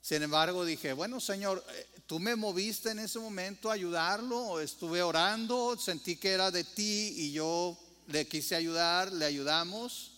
Sin 0.00 0.22
embargo, 0.22 0.64
dije, 0.64 0.92
bueno, 0.92 1.18
Señor, 1.20 1.64
eh, 1.70 1.86
tú 2.06 2.18
me 2.18 2.36
moviste 2.36 2.90
en 2.90 2.98
ese 2.98 3.18
momento 3.18 3.70
a 3.70 3.74
ayudarlo, 3.74 4.60
estuve 4.60 5.02
orando, 5.02 5.78
sentí 5.78 6.16
que 6.16 6.32
era 6.32 6.50
de 6.50 6.64
ti 6.64 7.14
y 7.16 7.32
yo 7.32 7.78
le 8.08 8.28
quise 8.28 8.54
ayudar, 8.54 9.10
le 9.12 9.24
ayudamos, 9.24 10.12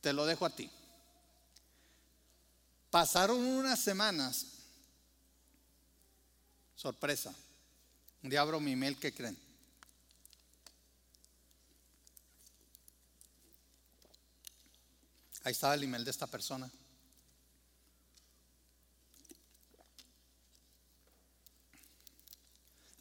te 0.00 0.12
lo 0.12 0.24
dejo 0.24 0.46
a 0.46 0.50
ti. 0.54 0.70
Pasaron 2.90 3.40
unas 3.40 3.80
semanas 3.80 4.46
Sorpresa. 6.82 7.32
Un 8.24 8.30
día 8.30 8.40
abro 8.40 8.58
mi 8.58 8.72
email, 8.72 8.98
¿qué 8.98 9.14
creen? 9.14 9.38
Ahí 15.44 15.52
estaba 15.52 15.74
el 15.74 15.84
email 15.84 16.04
de 16.04 16.10
esta 16.10 16.26
persona. 16.26 16.68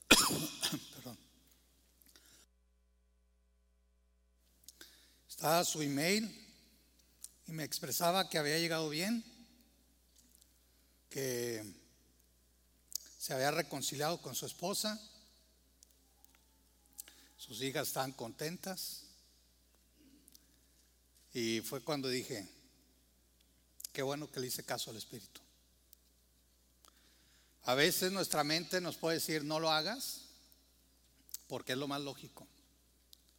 Perdón. 0.94 1.18
Estaba 5.28 5.66
su 5.66 5.82
email 5.82 6.30
y 7.48 7.52
me 7.52 7.64
expresaba 7.64 8.30
que 8.30 8.38
había 8.38 8.60
llegado 8.60 8.90
bien, 8.90 9.26
que 11.10 11.81
se 13.22 13.36
había 13.36 13.52
reconciliado 13.52 14.20
con 14.20 14.34
su 14.34 14.48
esposa, 14.48 15.00
sus 17.38 17.62
hijas 17.62 17.90
estaban 17.90 18.14
contentas. 18.14 19.04
Y 21.32 21.62
fue 21.62 21.84
cuando 21.84 22.10
dije, 22.10 22.50
qué 23.94 24.02
bueno 24.02 24.30
que 24.32 24.40
le 24.40 24.48
hice 24.48 24.64
caso 24.64 24.90
al 24.90 24.98
Espíritu. 24.98 25.40
A 27.66 27.76
veces 27.76 28.12
nuestra 28.12 28.44
mente 28.44 28.82
nos 28.82 28.98
puede 28.98 29.20
decir, 29.20 29.44
no 29.44 29.60
lo 29.60 29.70
hagas, 29.70 30.22
porque 31.48 31.74
es 31.74 31.78
lo 31.78 31.88
más 31.88 32.02
lógico. 32.02 32.48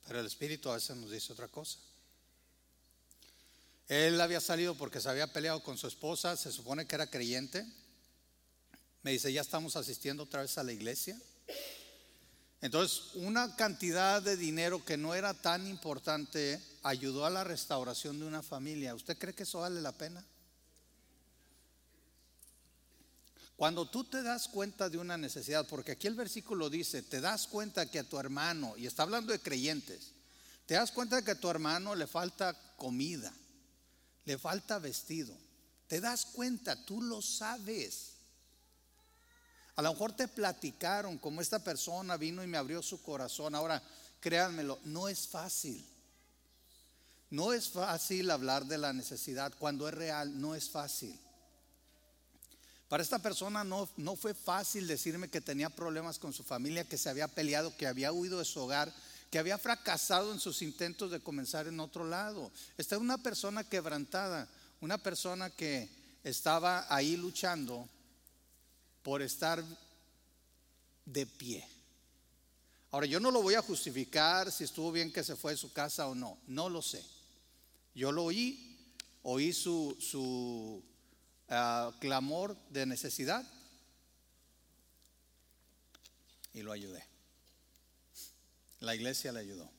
Pero 0.07 0.21
el 0.21 0.27
Espíritu 0.27 0.71
a 0.71 0.75
veces 0.75 0.97
nos 0.97 1.11
dice 1.11 1.33
otra 1.33 1.49
cosa. 1.49 1.81
Él 3.89 4.21
había 4.21 4.41
salido 4.41 4.77
porque 4.77 5.01
se 5.01 5.09
había 5.09 5.33
peleado 5.33 5.61
con 5.65 5.77
su 5.77 5.89
esposa, 5.89 6.37
se 6.37 6.53
supone 6.53 6.87
que 6.87 6.95
era 6.95 7.11
creyente. 7.11 7.67
Me 9.03 9.11
dice, 9.11 9.33
ya 9.33 9.41
estamos 9.41 9.77
asistiendo 9.77 10.23
otra 10.23 10.43
vez 10.43 10.57
a 10.59 10.63
la 10.63 10.73
iglesia. 10.73 11.21
Entonces, 12.61 13.15
una 13.15 13.57
cantidad 13.57 14.23
de 14.23 14.37
dinero 14.37 14.85
que 14.85 14.97
no 14.97 15.15
era 15.15 15.35
tan 15.35 15.67
importante 15.67 16.63
ayudó 16.85 17.27
a 17.27 17.31
la 17.31 17.43
restauración 17.43 18.21
de 18.21 18.27
una 18.27 18.43
familia. 18.43 18.95
¿Usted 18.95 19.19
cree 19.19 19.35
que 19.35 19.43
eso 19.43 19.59
vale 19.59 19.81
la 19.81 19.91
pena? 19.91 20.25
Cuando 23.57 23.89
tú 23.89 24.05
te 24.05 24.23
das 24.23 24.49
cuenta 24.49 24.89
de 24.89 24.99
una 24.99 25.17
necesidad, 25.17 25.67
porque 25.69 25.93
aquí 25.93 26.07
el 26.07 26.15
versículo 26.15 26.71
dice, 26.71 27.03
te 27.03 27.21
das 27.21 27.47
cuenta 27.47 27.91
que 27.91 27.99
a 27.99 28.09
tu 28.09 28.19
hermano, 28.19 28.77
y 28.77 28.87
está 28.87 29.03
hablando 29.03 29.33
de 29.33 29.41
creyentes, 29.41 30.13
te 30.67 30.75
das 30.75 30.91
cuenta 30.93 31.17
de 31.17 31.25
que 31.25 31.33
a 31.33 31.41
tu 31.41 31.49
hermano 31.49 31.95
le 31.95 32.07
falta 32.07 32.57
comida, 32.77 33.33
le 34.25 34.39
falta 34.39 34.79
vestido, 34.79 35.37
te 35.87 36.01
das 36.01 36.25
cuenta, 36.25 36.85
tú 36.87 37.03
lo 37.03 37.21
sabes. 37.23 38.12
A 39.77 39.83
lo 39.83 39.93
mejor 39.93 40.13
te 40.13 40.29
platicaron 40.29 41.19
como 41.19 41.41
esta 41.41 41.59
persona 41.59 42.17
vino 42.17 42.43
y 42.43 42.47
me 42.47 42.59
abrió 42.59 42.83
su 42.83 43.03
corazón. 43.03 43.55
Ahora, 43.55 43.83
créanmelo, 44.21 44.79
no 44.85 45.09
es 45.09 45.27
fácil. 45.27 45.85
No 47.31 47.55
es 47.55 47.71
fácil 47.71 48.31
hablar 48.31 48.67
de 48.67 48.77
la 48.77 48.93
necesidad. 48.93 49.53
Cuando 49.59 49.89
es 49.89 49.95
real, 49.95 50.39
no 50.39 50.55
es 50.55 50.69
fácil. 50.69 51.19
Para 52.89 53.03
esta 53.03 53.19
persona 53.19 53.65
no, 53.65 53.89
no 53.97 54.17
fue 54.17 54.35
fácil 54.35 54.87
decirme 54.87 55.31
que 55.31 55.41
tenía 55.41 55.71
problemas 55.71 56.19
con 56.19 56.35
su 56.35 56.43
familia, 56.43 56.85
que 56.85 56.99
se 56.99 57.09
había 57.09 57.27
peleado, 57.27 57.75
que 57.75 57.87
había 57.87 58.13
huido 58.13 58.39
de 58.39 58.45
su 58.45 58.61
hogar, 58.61 58.93
que 59.31 59.39
había 59.39 59.57
fracasado 59.57 60.31
en 60.31 60.39
sus 60.39 60.61
intentos 60.61 61.11
de 61.11 61.21
comenzar 61.21 61.67
en 61.67 61.81
otro 61.81 62.05
lado. 62.05 62.53
Esta 62.77 62.97
es 62.97 63.01
una 63.01 63.17
persona 63.17 63.65
quebrantada, 63.65 64.47
una 64.83 64.99
persona 64.99 65.49
que 65.49 65.89
estaba 66.23 66.85
ahí 66.95 67.17
luchando 67.17 67.89
por 69.03 69.23
estar 69.23 69.65
de 71.05 71.27
pie. 71.27 71.67
Ahora, 72.91 73.07
yo 73.07 73.21
no 73.21 73.31
lo 73.31 73.43
voy 73.43 73.55
a 73.55 73.63
justificar 73.63 74.53
si 74.53 74.65
estuvo 74.65 74.93
bien 74.93 75.13
que 75.13 75.25
se 75.25 75.37
fue 75.37 75.53
de 75.53 75.59
su 75.59 75.73
casa 75.73 76.07
o 76.09 76.15
no, 76.15 76.39
no 76.47 76.69
lo 76.69 76.83
sé. 76.83 77.05
Yo 77.95 78.13
lo 78.13 78.25
oí, 78.25 78.79
oí 79.23 79.53
su, 79.53 79.97
su 79.99 80.83
ah, 81.49 81.93
clamor 82.01 82.57
de 82.71 82.87
necesidad 82.87 83.47
y 86.53 86.63
lo 86.63 86.73
ayudé. 86.73 87.05
La 88.81 88.95
iglesia 88.95 89.33
le 89.33 89.41
ayudó. 89.41 89.71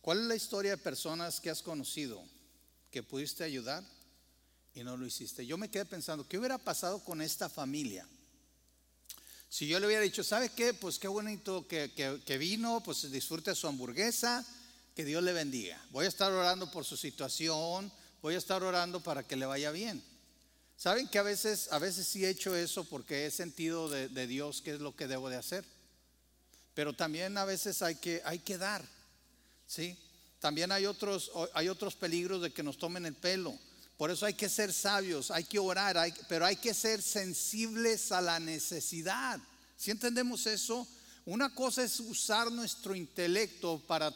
¿Cuál 0.00 0.20
es 0.20 0.26
la 0.26 0.36
historia 0.36 0.70
de 0.72 0.78
personas 0.78 1.40
que 1.40 1.50
has 1.50 1.62
conocido 1.62 2.22
que 2.90 3.02
pudiste 3.02 3.44
ayudar 3.44 3.84
y 4.76 4.84
no 4.84 4.96
lo 4.96 5.06
hiciste. 5.06 5.46
Yo 5.46 5.56
me 5.56 5.70
quedé 5.70 5.86
pensando, 5.86 6.28
¿qué 6.28 6.38
hubiera 6.38 6.58
pasado 6.58 7.02
con 7.02 7.22
esta 7.22 7.48
familia? 7.48 8.06
Si 9.48 9.66
yo 9.66 9.80
le 9.80 9.86
hubiera 9.86 10.02
dicho, 10.02 10.22
¿sabe 10.22 10.50
qué? 10.50 10.74
Pues 10.74 10.98
qué 10.98 11.08
bonito 11.08 11.66
que, 11.66 11.92
que, 12.24 12.38
vino, 12.38 12.82
pues 12.82 13.10
disfrute 13.10 13.54
su 13.54 13.66
hamburguesa, 13.66 14.44
que 14.94 15.06
Dios 15.06 15.22
le 15.22 15.32
bendiga. 15.32 15.82
Voy 15.90 16.04
a 16.04 16.08
estar 16.08 16.30
orando 16.30 16.70
por 16.70 16.84
su 16.84 16.98
situación, 16.98 17.90
voy 18.20 18.34
a 18.34 18.38
estar 18.38 18.62
orando 18.62 19.02
para 19.02 19.26
que 19.26 19.34
le 19.34 19.46
vaya 19.46 19.70
bien. 19.70 20.04
Saben 20.76 21.08
que 21.08 21.18
a 21.18 21.22
veces, 21.22 21.72
a 21.72 21.78
veces 21.78 22.06
sí 22.06 22.26
he 22.26 22.28
hecho 22.28 22.54
eso 22.54 22.84
porque 22.84 23.24
he 23.24 23.30
sentido 23.30 23.88
de, 23.88 24.10
de 24.10 24.26
Dios 24.26 24.60
qué 24.60 24.74
es 24.74 24.80
lo 24.80 24.94
que 24.94 25.08
debo 25.08 25.30
de 25.30 25.36
hacer. 25.36 25.64
Pero 26.74 26.92
también 26.92 27.38
a 27.38 27.46
veces 27.46 27.80
hay 27.80 27.94
que, 27.94 28.20
hay 28.26 28.40
que 28.40 28.58
dar, 28.58 28.86
¿sí? 29.66 29.96
También 30.38 30.70
hay 30.70 30.84
otros, 30.84 31.32
hay 31.54 31.70
otros 31.70 31.94
peligros 31.94 32.42
de 32.42 32.52
que 32.52 32.62
nos 32.62 32.76
tomen 32.76 33.06
el 33.06 33.14
pelo. 33.14 33.58
Por 33.96 34.10
eso 34.10 34.26
hay 34.26 34.34
que 34.34 34.48
ser 34.48 34.72
sabios, 34.72 35.30
hay 35.30 35.44
que 35.44 35.58
orar, 35.58 35.96
pero 36.28 36.44
hay 36.44 36.56
que 36.56 36.74
ser 36.74 37.00
sensibles 37.00 38.12
a 38.12 38.20
la 38.20 38.38
necesidad. 38.38 39.40
Si 39.76 39.90
entendemos 39.90 40.46
eso, 40.46 40.86
una 41.24 41.52
cosa 41.54 41.82
es 41.82 41.98
usar 41.98 42.52
nuestro 42.52 42.94
intelecto 42.94 43.82
para 43.86 44.12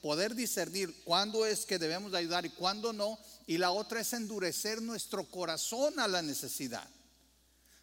poder 0.00 0.34
discernir 0.34 0.94
cuándo 1.02 1.44
es 1.44 1.64
que 1.64 1.78
debemos 1.78 2.12
de 2.12 2.18
ayudar 2.18 2.46
y 2.46 2.50
cuándo 2.50 2.92
no, 2.92 3.18
y 3.46 3.58
la 3.58 3.72
otra 3.72 4.00
es 4.00 4.12
endurecer 4.12 4.80
nuestro 4.80 5.24
corazón 5.24 5.98
a 5.98 6.06
la 6.06 6.22
necesidad. 6.22 6.88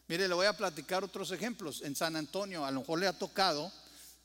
Mire, 0.08 0.28
le 0.28 0.34
voy 0.34 0.46
a 0.46 0.56
platicar 0.56 1.04
otros 1.04 1.32
ejemplos. 1.32 1.82
En 1.82 1.96
San 1.96 2.16
Antonio, 2.16 2.66
a 2.66 2.72
lo 2.72 2.80
mejor 2.80 3.00
le 3.00 3.08
ha 3.08 3.14
tocado, 3.14 3.72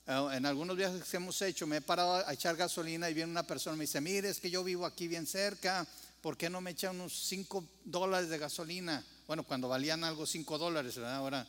eh, 0.06 0.28
en 0.32 0.46
algunos 0.46 0.76
viajes 0.76 1.02
que 1.02 1.16
hemos 1.16 1.42
hecho, 1.42 1.66
me 1.66 1.78
he 1.78 1.80
parado 1.80 2.26
a 2.26 2.32
echar 2.32 2.56
gasolina 2.56 3.10
y 3.10 3.14
viene 3.14 3.32
una 3.32 3.46
persona 3.46 3.74
y 3.74 3.78
me 3.78 3.84
dice, 3.84 4.00
mire, 4.00 4.28
es 4.28 4.38
que 4.38 4.50
yo 4.50 4.62
vivo 4.62 4.86
aquí 4.86 5.08
bien 5.08 5.26
cerca, 5.26 5.86
¿por 6.24 6.38
qué 6.38 6.48
no 6.48 6.62
me 6.62 6.70
echan 6.70 6.98
unos 6.98 7.12
5 7.26 7.68
dólares 7.84 8.30
de 8.30 8.38
gasolina? 8.38 9.04
Bueno, 9.26 9.42
cuando 9.42 9.68
valían 9.68 10.04
algo 10.04 10.24
5 10.24 10.56
dólares, 10.56 10.96
¿verdad? 10.96 11.16
Ahora, 11.16 11.46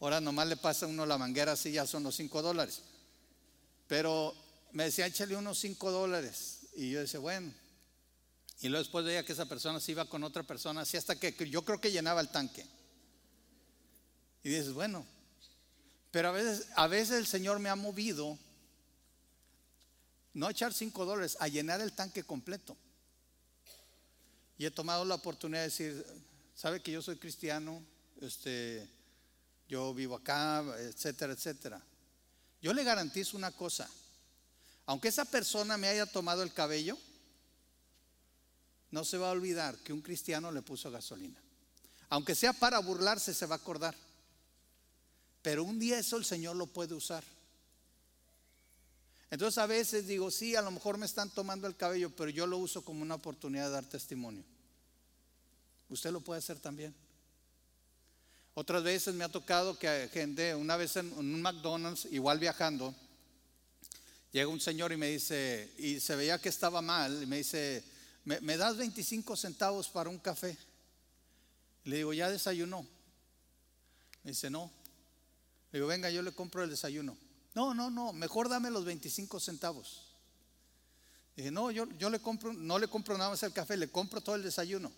ahora 0.00 0.20
nomás 0.20 0.48
le 0.48 0.56
pasa 0.56 0.84
a 0.84 0.88
uno 0.88 1.06
la 1.06 1.16
manguera 1.16 1.52
así, 1.52 1.70
ya 1.70 1.86
son 1.86 2.02
los 2.02 2.16
5 2.16 2.42
dólares. 2.42 2.82
Pero 3.86 4.34
me 4.72 4.82
decía, 4.82 5.06
échale 5.06 5.36
unos 5.36 5.60
5 5.60 5.92
dólares. 5.92 6.62
Y 6.74 6.90
yo 6.90 6.98
decía, 6.98 7.20
bueno. 7.20 7.54
Y 8.60 8.68
luego 8.68 8.82
después 8.82 9.04
veía 9.04 9.24
que 9.24 9.32
esa 9.32 9.46
persona 9.46 9.78
se 9.78 9.92
iba 9.92 10.04
con 10.06 10.24
otra 10.24 10.42
persona, 10.42 10.80
así 10.80 10.96
hasta 10.96 11.14
que 11.14 11.48
yo 11.48 11.64
creo 11.64 11.80
que 11.80 11.92
llenaba 11.92 12.20
el 12.20 12.30
tanque. 12.30 12.66
Y 14.42 14.48
dices, 14.48 14.72
bueno, 14.72 15.06
pero 16.10 16.30
a 16.30 16.32
veces, 16.32 16.66
a 16.74 16.88
veces 16.88 17.16
el 17.16 17.28
Señor 17.28 17.60
me 17.60 17.68
ha 17.68 17.76
movido 17.76 18.36
no 20.34 20.48
a 20.48 20.50
echar 20.50 20.74
5 20.74 21.04
dólares, 21.04 21.36
a 21.38 21.46
llenar 21.46 21.80
el 21.80 21.92
tanque 21.92 22.24
completo. 22.24 22.76
Y 24.60 24.66
he 24.66 24.70
tomado 24.70 25.06
la 25.06 25.14
oportunidad 25.14 25.62
de 25.62 25.68
decir, 25.68 26.06
sabe 26.54 26.82
que 26.82 26.92
yo 26.92 27.00
soy 27.00 27.16
cristiano, 27.16 27.82
este, 28.20 28.86
yo 29.66 29.94
vivo 29.94 30.16
acá, 30.16 30.62
etcétera, 30.80 31.32
etcétera. 31.32 31.82
Yo 32.60 32.74
le 32.74 32.84
garantizo 32.84 33.38
una 33.38 33.52
cosa, 33.52 33.88
aunque 34.84 35.08
esa 35.08 35.24
persona 35.24 35.78
me 35.78 35.88
haya 35.88 36.04
tomado 36.04 36.42
el 36.42 36.52
cabello, 36.52 36.98
no 38.90 39.02
se 39.02 39.16
va 39.16 39.28
a 39.28 39.32
olvidar 39.32 39.78
que 39.78 39.94
un 39.94 40.02
cristiano 40.02 40.52
le 40.52 40.60
puso 40.60 40.90
gasolina. 40.90 41.40
Aunque 42.10 42.34
sea 42.34 42.52
para 42.52 42.80
burlarse, 42.80 43.32
se 43.32 43.46
va 43.46 43.54
a 43.54 43.58
acordar. 43.58 43.96
Pero 45.40 45.64
un 45.64 45.78
día 45.78 45.98
eso 45.98 46.18
el 46.18 46.26
Señor 46.26 46.56
lo 46.56 46.66
puede 46.66 46.92
usar. 46.92 47.24
Entonces 49.30 49.58
a 49.58 49.66
veces 49.66 50.06
digo, 50.08 50.30
sí, 50.30 50.56
a 50.56 50.62
lo 50.62 50.72
mejor 50.72 50.98
me 50.98 51.06
están 51.06 51.30
tomando 51.30 51.68
el 51.68 51.76
cabello, 51.76 52.10
pero 52.10 52.30
yo 52.30 52.46
lo 52.46 52.58
uso 52.58 52.84
como 52.84 53.02
una 53.02 53.14
oportunidad 53.14 53.66
de 53.66 53.70
dar 53.70 53.84
testimonio. 53.84 54.44
Usted 55.88 56.10
lo 56.10 56.20
puede 56.20 56.38
hacer 56.38 56.58
también. 56.58 56.94
Otras 58.54 58.82
veces 58.82 59.14
me 59.14 59.22
ha 59.22 59.28
tocado 59.28 59.78
que 59.78 60.10
gente, 60.12 60.54
una 60.54 60.76
vez 60.76 60.96
en 60.96 61.12
un 61.12 61.40
McDonald's, 61.40 62.06
igual 62.10 62.40
viajando, 62.40 62.92
llega 64.32 64.48
un 64.48 64.60
señor 64.60 64.92
y 64.92 64.96
me 64.96 65.08
dice, 65.08 65.72
y 65.78 66.00
se 66.00 66.16
veía 66.16 66.40
que 66.40 66.48
estaba 66.48 66.82
mal, 66.82 67.22
y 67.22 67.26
me 67.26 67.38
dice, 67.38 67.84
¿me, 68.24 68.56
das 68.56 68.76
25 68.76 69.36
centavos 69.36 69.88
para 69.88 70.10
un 70.10 70.18
café? 70.18 70.58
Le 71.84 71.96
digo, 71.98 72.12
¿ya 72.12 72.28
desayunó? 72.28 72.82
Me 74.24 74.32
dice, 74.32 74.50
no. 74.50 74.70
Le 75.70 75.78
digo, 75.78 75.86
venga, 75.86 76.10
yo 76.10 76.20
le 76.20 76.32
compro 76.32 76.64
el 76.64 76.70
desayuno. 76.70 77.16
No, 77.54 77.74
no, 77.74 77.90
no, 77.90 78.12
mejor 78.12 78.48
dame 78.48 78.70
los 78.70 78.84
25 78.84 79.40
centavos. 79.40 80.06
Dije, 81.36 81.50
no, 81.50 81.70
yo, 81.70 81.88
yo 81.98 82.10
le 82.10 82.20
compro, 82.20 82.52
no 82.52 82.78
le 82.78 82.88
compro 82.88 83.16
nada 83.16 83.30
más 83.30 83.42
el 83.42 83.52
café, 83.52 83.76
le 83.76 83.90
compro 83.90 84.20
todo 84.20 84.34
el 84.34 84.42
desayuno. 84.42 84.92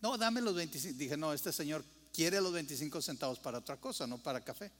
No, 0.00 0.18
dame 0.18 0.40
los 0.40 0.54
25. 0.54 0.98
Dije, 0.98 1.16
no, 1.16 1.32
este 1.32 1.52
señor 1.52 1.84
quiere 2.12 2.40
los 2.40 2.52
25 2.52 3.00
centavos 3.00 3.38
para 3.38 3.58
otra 3.58 3.76
cosa, 3.76 4.06
no 4.06 4.18
para 4.18 4.40
café. 4.40 4.70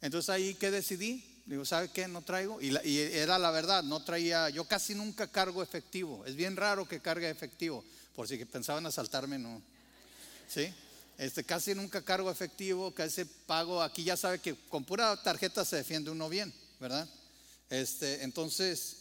Entonces 0.00 0.30
ahí 0.30 0.54
que 0.54 0.70
decidí, 0.70 1.34
Digo, 1.46 1.64
¿sabe 1.66 1.90
qué? 1.90 2.08
No 2.08 2.22
traigo. 2.22 2.60
Y, 2.60 2.74
y, 2.84 2.98
era 2.98 3.38
la 3.38 3.50
verdad, 3.50 3.82
no 3.82 4.02
traía, 4.02 4.48
yo 4.48 4.64
casi 4.64 4.94
nunca 4.94 5.30
cargo 5.30 5.62
efectivo. 5.62 6.24
Es 6.24 6.36
bien 6.36 6.56
raro 6.56 6.88
que 6.88 7.00
cargue 7.00 7.28
efectivo. 7.28 7.84
Por 8.14 8.28
si 8.28 8.42
pensaban 8.44 8.86
asaltarme, 8.86 9.38
no. 9.38 9.60
¿Sí? 10.48 10.72
Este, 11.16 11.44
casi 11.44 11.74
nunca 11.74 12.02
cargo 12.02 12.30
efectivo, 12.30 12.92
casi 12.92 13.24
pago. 13.24 13.82
Aquí 13.82 14.02
ya 14.02 14.16
sabe 14.16 14.40
que 14.40 14.54
con 14.68 14.84
pura 14.84 15.22
tarjeta 15.22 15.64
se 15.64 15.76
defiende 15.76 16.10
uno 16.10 16.28
bien, 16.28 16.52
¿verdad? 16.80 17.08
Este, 17.70 18.24
entonces, 18.24 18.96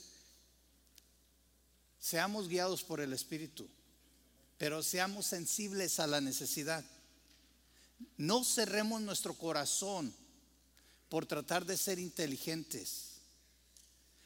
seamos 1.99 2.47
guiados 2.47 2.83
por 2.83 3.01
el 3.01 3.13
Espíritu, 3.13 3.67
pero 4.57 4.83
seamos 4.83 5.25
sensibles 5.25 5.99
a 5.99 6.07
la 6.07 6.21
necesidad. 6.21 6.83
No 8.17 8.43
cerremos 8.43 9.01
nuestro 9.01 9.33
corazón 9.33 10.13
por 11.09 11.25
tratar 11.25 11.65
de 11.65 11.77
ser 11.77 11.99
inteligentes. 11.99 13.13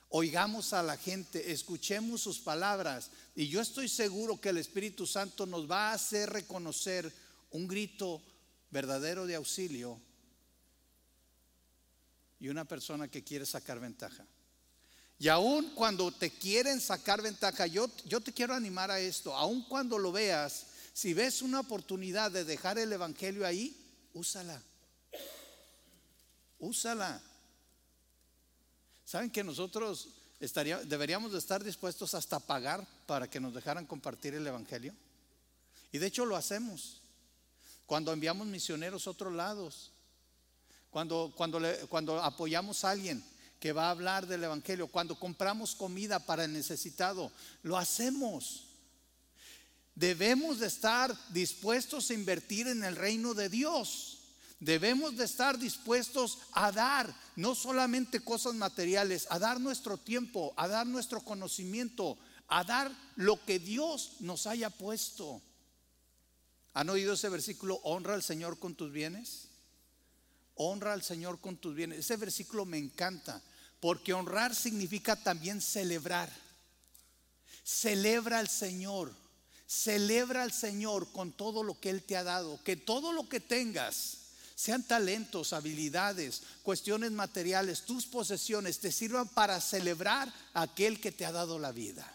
Oigamos 0.09 0.71
a 0.73 0.81
la 0.83 0.97
gente, 0.97 1.51
escuchemos 1.51 2.21
sus 2.21 2.39
palabras 2.39 3.11
y 3.35 3.49
yo 3.49 3.59
estoy 3.59 3.89
seguro 3.89 4.39
que 4.39 4.49
el 4.49 4.57
Espíritu 4.57 5.05
Santo 5.05 5.45
nos 5.45 5.69
va 5.69 5.89
a 5.89 5.93
hacer 5.93 6.29
reconocer 6.29 7.13
un 7.51 7.67
grito 7.67 8.21
verdadero 8.69 9.25
de 9.25 9.35
auxilio 9.35 9.99
y 12.39 12.49
una 12.49 12.65
persona 12.65 13.07
que 13.07 13.23
quiere 13.23 13.45
sacar 13.45 13.79
ventaja. 13.79 14.25
Y 15.19 15.27
aun 15.29 15.71
cuando 15.73 16.11
te 16.11 16.29
quieren 16.29 16.79
sacar 16.79 17.21
ventaja, 17.21 17.65
yo, 17.65 17.89
yo 18.05 18.21
te 18.21 18.31
quiero 18.31 18.53
animar 18.53 18.91
a 18.91 18.99
esto, 18.99 19.35
aun 19.35 19.63
cuando 19.63 19.97
lo 19.97 20.11
veas, 20.11 20.67
si 20.93 21.13
ves 21.13 21.41
una 21.41 21.59
oportunidad 21.59 22.31
de 22.31 22.43
dejar 22.43 22.77
el 22.77 22.93
Evangelio 22.93 23.45
ahí, 23.45 23.75
úsala. 24.13 24.61
Úsala. 26.59 27.21
¿Saben 29.05 29.31
que 29.31 29.43
nosotros 29.43 30.09
deberíamos 30.39 31.31
de 31.31 31.39
estar 31.39 31.63
dispuestos 31.63 32.13
hasta 32.13 32.39
pagar 32.39 32.85
para 33.07 33.29
que 33.29 33.39
nos 33.39 33.53
dejaran 33.53 33.85
compartir 33.85 34.35
el 34.35 34.45
Evangelio? 34.45 34.93
Y 35.91 35.97
de 35.97 36.07
hecho 36.07 36.25
lo 36.25 36.35
hacemos. 36.35 37.01
Cuando 37.87 38.11
enviamos 38.11 38.45
misioneros 38.45 39.07
a 39.07 39.11
otros 39.11 39.33
lados, 39.33 39.91
cuando, 40.91 41.33
cuando, 41.35 41.61
cuando 41.87 42.21
apoyamos 42.21 42.83
a 42.83 42.91
alguien 42.91 43.23
que 43.61 43.71
va 43.71 43.87
a 43.87 43.91
hablar 43.91 44.27
del 44.27 44.43
Evangelio, 44.43 44.87
cuando 44.87 45.17
compramos 45.17 45.73
comida 45.73 46.19
para 46.19 46.43
el 46.43 46.53
necesitado, 46.53 47.31
lo 47.63 47.77
hacemos. 47.77 48.65
Debemos 49.95 50.59
de 50.59 50.67
estar 50.67 51.15
dispuestos 51.29 52.09
a 52.09 52.13
invertir 52.13 52.67
en 52.67 52.83
el 52.83 52.97
reino 52.97 53.33
de 53.33 53.47
Dios. 53.47 54.19
Debemos 54.59 55.15
de 55.15 55.23
estar 55.23 55.57
dispuestos 55.57 56.39
a 56.51 56.73
dar 56.73 57.15
no 57.37 57.55
solamente 57.55 58.19
cosas 58.19 58.53
materiales, 58.53 59.27
a 59.29 59.39
dar 59.39 59.61
nuestro 59.61 59.97
tiempo, 59.97 60.53
a 60.57 60.67
dar 60.67 60.85
nuestro 60.85 61.21
conocimiento, 61.21 62.17
a 62.49 62.65
dar 62.65 62.91
lo 63.15 63.43
que 63.45 63.59
Dios 63.59 64.17
nos 64.19 64.45
haya 64.45 64.69
puesto. 64.69 65.41
¿Han 66.77 66.91
oído 66.91 67.13
ese 67.13 67.29
versículo? 67.29 67.79
Honra 67.81 68.13
al 68.13 68.21
Señor 68.21 68.59
con 68.59 68.75
tus 68.75 68.91
bienes. 68.91 69.47
Honra 70.53 70.93
al 70.93 71.01
Señor 71.01 71.41
con 71.41 71.57
tus 71.57 71.73
bienes. 71.73 71.97
Ese 71.97 72.17
versículo 72.17 72.65
me 72.65 72.77
encanta 72.77 73.41
porque 73.79 74.13
honrar 74.13 74.53
significa 74.53 75.15
también 75.15 75.59
celebrar. 75.59 76.31
Celebra 77.63 78.37
al 78.37 78.47
Señor. 78.47 79.11
Celebra 79.65 80.43
al 80.43 80.51
Señor 80.51 81.11
con 81.11 81.31
todo 81.31 81.63
lo 81.63 81.79
que 81.79 81.89
Él 81.89 82.03
te 82.03 82.15
ha 82.15 82.23
dado. 82.23 82.63
Que 82.63 82.75
todo 82.75 83.11
lo 83.11 83.27
que 83.27 83.39
tengas, 83.39 84.17
sean 84.53 84.83
talentos, 84.83 85.53
habilidades, 85.53 86.43
cuestiones 86.61 87.09
materiales, 87.09 87.87
tus 87.87 88.05
posesiones, 88.05 88.77
te 88.77 88.91
sirvan 88.91 89.27
para 89.29 89.59
celebrar 89.61 90.31
a 90.53 90.61
aquel 90.61 91.01
que 91.01 91.11
te 91.11 91.25
ha 91.25 91.31
dado 91.31 91.57
la 91.57 91.71
vida. 91.71 92.07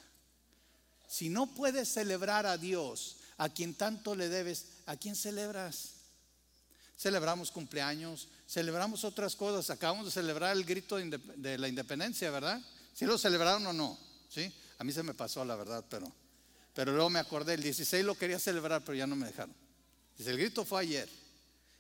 Si 1.09 1.31
no 1.31 1.53
puedes 1.53 1.89
celebrar 1.89 2.47
a 2.47 2.59
Dios, 2.59 3.17
a 3.43 3.49
quien 3.49 3.75
tanto 3.75 4.15
le 4.15 4.29
debes, 4.29 4.67
¿a 4.87 4.97
quién 4.97 5.17
celebras? 5.17 5.95
Celebramos 6.97 7.51
cumpleaños, 7.51 8.29
celebramos 8.47 9.03
otras 9.03 9.35
cosas. 9.35 9.69
Acabamos 9.69 10.05
de 10.05 10.13
celebrar 10.13 10.57
el 10.57 10.65
grito 10.65 10.97
de, 10.97 11.59
la 11.59 11.67
independencia, 11.67 12.31
¿verdad? 12.31 12.63
¿Sí 12.95 13.05
lo 13.05 13.19
celebraron 13.19 13.67
o 13.67 13.73
no? 13.73 13.99
¿Sí? 14.29 14.55
A 14.79 14.85
mí 14.85 14.93
se 14.93 15.03
me 15.03 15.13
pasó, 15.13 15.45
la 15.45 15.57
verdad, 15.57 15.85
pero, 15.91 16.07
pero 16.73 16.93
luego 16.93 17.11
me 17.11 17.19
acordé, 17.19 17.55
el 17.55 17.65
16 17.65 18.05
lo 18.05 18.15
quería 18.15 18.39
celebrar, 18.39 18.85
pero 18.85 18.97
ya 18.97 19.09
no 19.09 19.17
me 19.17 19.27
dejaron. 19.27 19.57
Dice, 20.17 20.31
el 20.31 20.39
grito 20.39 20.65
fue 20.65 20.83
ayer. 20.83 21.09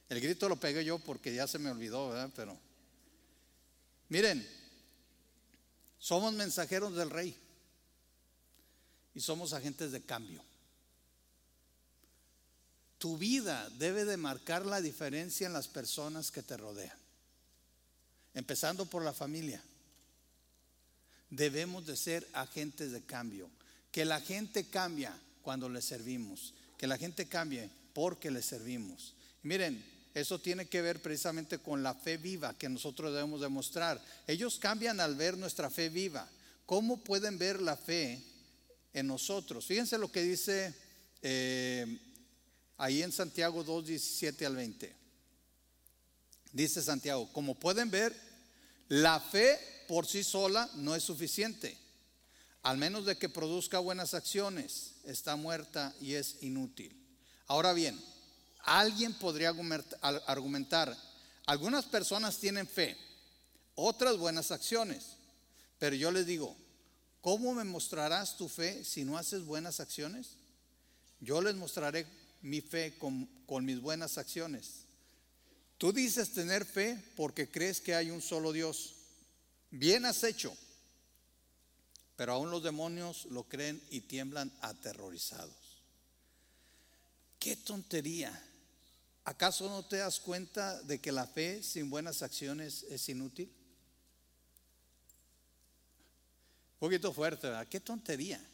El 0.08 0.20
grito 0.20 0.48
lo 0.48 0.56
pegué 0.56 0.84
yo 0.84 0.98
porque 0.98 1.32
ya 1.32 1.46
se 1.46 1.60
me 1.60 1.70
olvidó, 1.70 2.08
¿verdad? 2.08 2.30
Pero, 2.34 2.58
miren, 4.08 4.44
somos 6.00 6.32
mensajeros 6.32 6.96
del 6.96 7.10
rey 7.10 7.36
y 9.14 9.20
somos 9.20 9.52
agentes 9.52 9.92
de 9.92 10.02
cambio. 10.02 10.42
Tu 13.02 13.18
vida 13.18 13.68
debe 13.80 14.04
de 14.04 14.16
marcar 14.16 14.64
la 14.64 14.80
diferencia 14.80 15.48
en 15.48 15.52
las 15.52 15.66
personas 15.66 16.30
que 16.30 16.40
te 16.40 16.56
rodean. 16.56 16.96
Empezando 18.32 18.86
por 18.86 19.02
la 19.02 19.12
familia. 19.12 19.60
Debemos 21.28 21.84
de 21.84 21.96
ser 21.96 22.24
agentes 22.32 22.92
de 22.92 23.02
cambio. 23.02 23.50
Que 23.90 24.04
la 24.04 24.20
gente 24.20 24.66
cambia 24.66 25.20
cuando 25.42 25.68
le 25.68 25.82
servimos. 25.82 26.54
Que 26.78 26.86
la 26.86 26.96
gente 26.96 27.26
cambie 27.26 27.68
porque 27.92 28.30
le 28.30 28.40
servimos. 28.40 29.16
miren, 29.42 29.84
eso 30.14 30.38
tiene 30.38 30.66
que 30.66 30.80
ver 30.80 31.02
precisamente 31.02 31.58
con 31.58 31.82
la 31.82 31.94
fe 31.94 32.18
viva 32.18 32.56
que 32.56 32.68
nosotros 32.68 33.12
debemos 33.12 33.40
demostrar. 33.40 34.00
Ellos 34.28 34.60
cambian 34.60 35.00
al 35.00 35.16
ver 35.16 35.36
nuestra 35.36 35.70
fe 35.70 35.88
viva. 35.88 36.28
¿Cómo 36.66 36.98
pueden 36.98 37.36
ver 37.36 37.60
la 37.62 37.76
fe 37.76 38.22
en 38.92 39.08
nosotros? 39.08 39.66
Fíjense 39.66 39.98
lo 39.98 40.12
que 40.12 40.22
dice 40.22 40.72
eh, 41.20 41.98
ahí 42.82 43.00
en 43.00 43.12
Santiago 43.12 43.62
2, 43.62 43.86
17 43.86 44.44
al 44.44 44.56
20. 44.56 44.92
Dice 46.52 46.82
Santiago, 46.82 47.32
como 47.32 47.54
pueden 47.54 47.92
ver, 47.92 48.12
la 48.88 49.20
fe 49.20 49.56
por 49.86 50.04
sí 50.04 50.24
sola 50.24 50.68
no 50.74 50.96
es 50.96 51.04
suficiente, 51.04 51.78
al 52.62 52.78
menos 52.78 53.06
de 53.06 53.16
que 53.16 53.28
produzca 53.28 53.78
buenas 53.78 54.14
acciones, 54.14 54.94
está 55.04 55.36
muerta 55.36 55.94
y 56.00 56.14
es 56.14 56.42
inútil. 56.42 56.92
Ahora 57.46 57.72
bien, 57.72 57.96
alguien 58.64 59.14
podría 59.14 59.54
argumentar, 60.26 60.98
algunas 61.46 61.84
personas 61.84 62.38
tienen 62.38 62.66
fe, 62.66 62.96
otras 63.76 64.16
buenas 64.16 64.50
acciones, 64.50 65.18
pero 65.78 65.94
yo 65.94 66.10
les 66.10 66.26
digo, 66.26 66.56
¿cómo 67.20 67.54
me 67.54 67.62
mostrarás 67.62 68.36
tu 68.36 68.48
fe 68.48 68.84
si 68.84 69.04
no 69.04 69.18
haces 69.18 69.44
buenas 69.44 69.78
acciones? 69.78 70.30
Yo 71.20 71.40
les 71.40 71.54
mostraré 71.54 72.21
mi 72.42 72.60
fe 72.60 72.98
con, 72.98 73.64
mis 73.64 73.80
buenas 73.80 74.18
acciones. 74.18 74.84
Tú 75.78 75.92
dices 75.92 76.32
tener 76.32 76.64
fe 76.64 77.02
porque 77.16 77.50
crees 77.50 77.80
que 77.80 77.94
hay 77.94 78.10
un 78.10 78.20
solo 78.20 78.52
Dios. 78.52 78.94
Bien 79.70 80.04
has 80.04 80.22
hecho. 80.24 80.56
Pero 82.16 82.34
aún 82.34 82.50
los 82.50 82.62
demonios 82.62 83.24
lo 83.26 83.44
creen 83.44 83.82
y 83.90 84.02
tiemblan 84.02 84.52
aterrorizados. 84.60 85.82
Qué 87.38 87.56
tontería. 87.56 88.48
¿Acaso 89.24 89.68
no 89.68 89.84
te 89.84 89.96
das 89.96 90.20
cuenta 90.20 90.82
de 90.82 91.00
que 91.00 91.10
la 91.10 91.26
fe 91.26 91.62
sin 91.62 91.90
buenas 91.90 92.22
acciones 92.22 92.84
es 92.84 93.08
inútil? 93.08 93.50
Un 96.74 96.88
poquito 96.88 97.12
fuerte, 97.12 97.48
¿verdad? 97.48 97.66
Qué 97.68 97.80
tontería. 97.80 98.44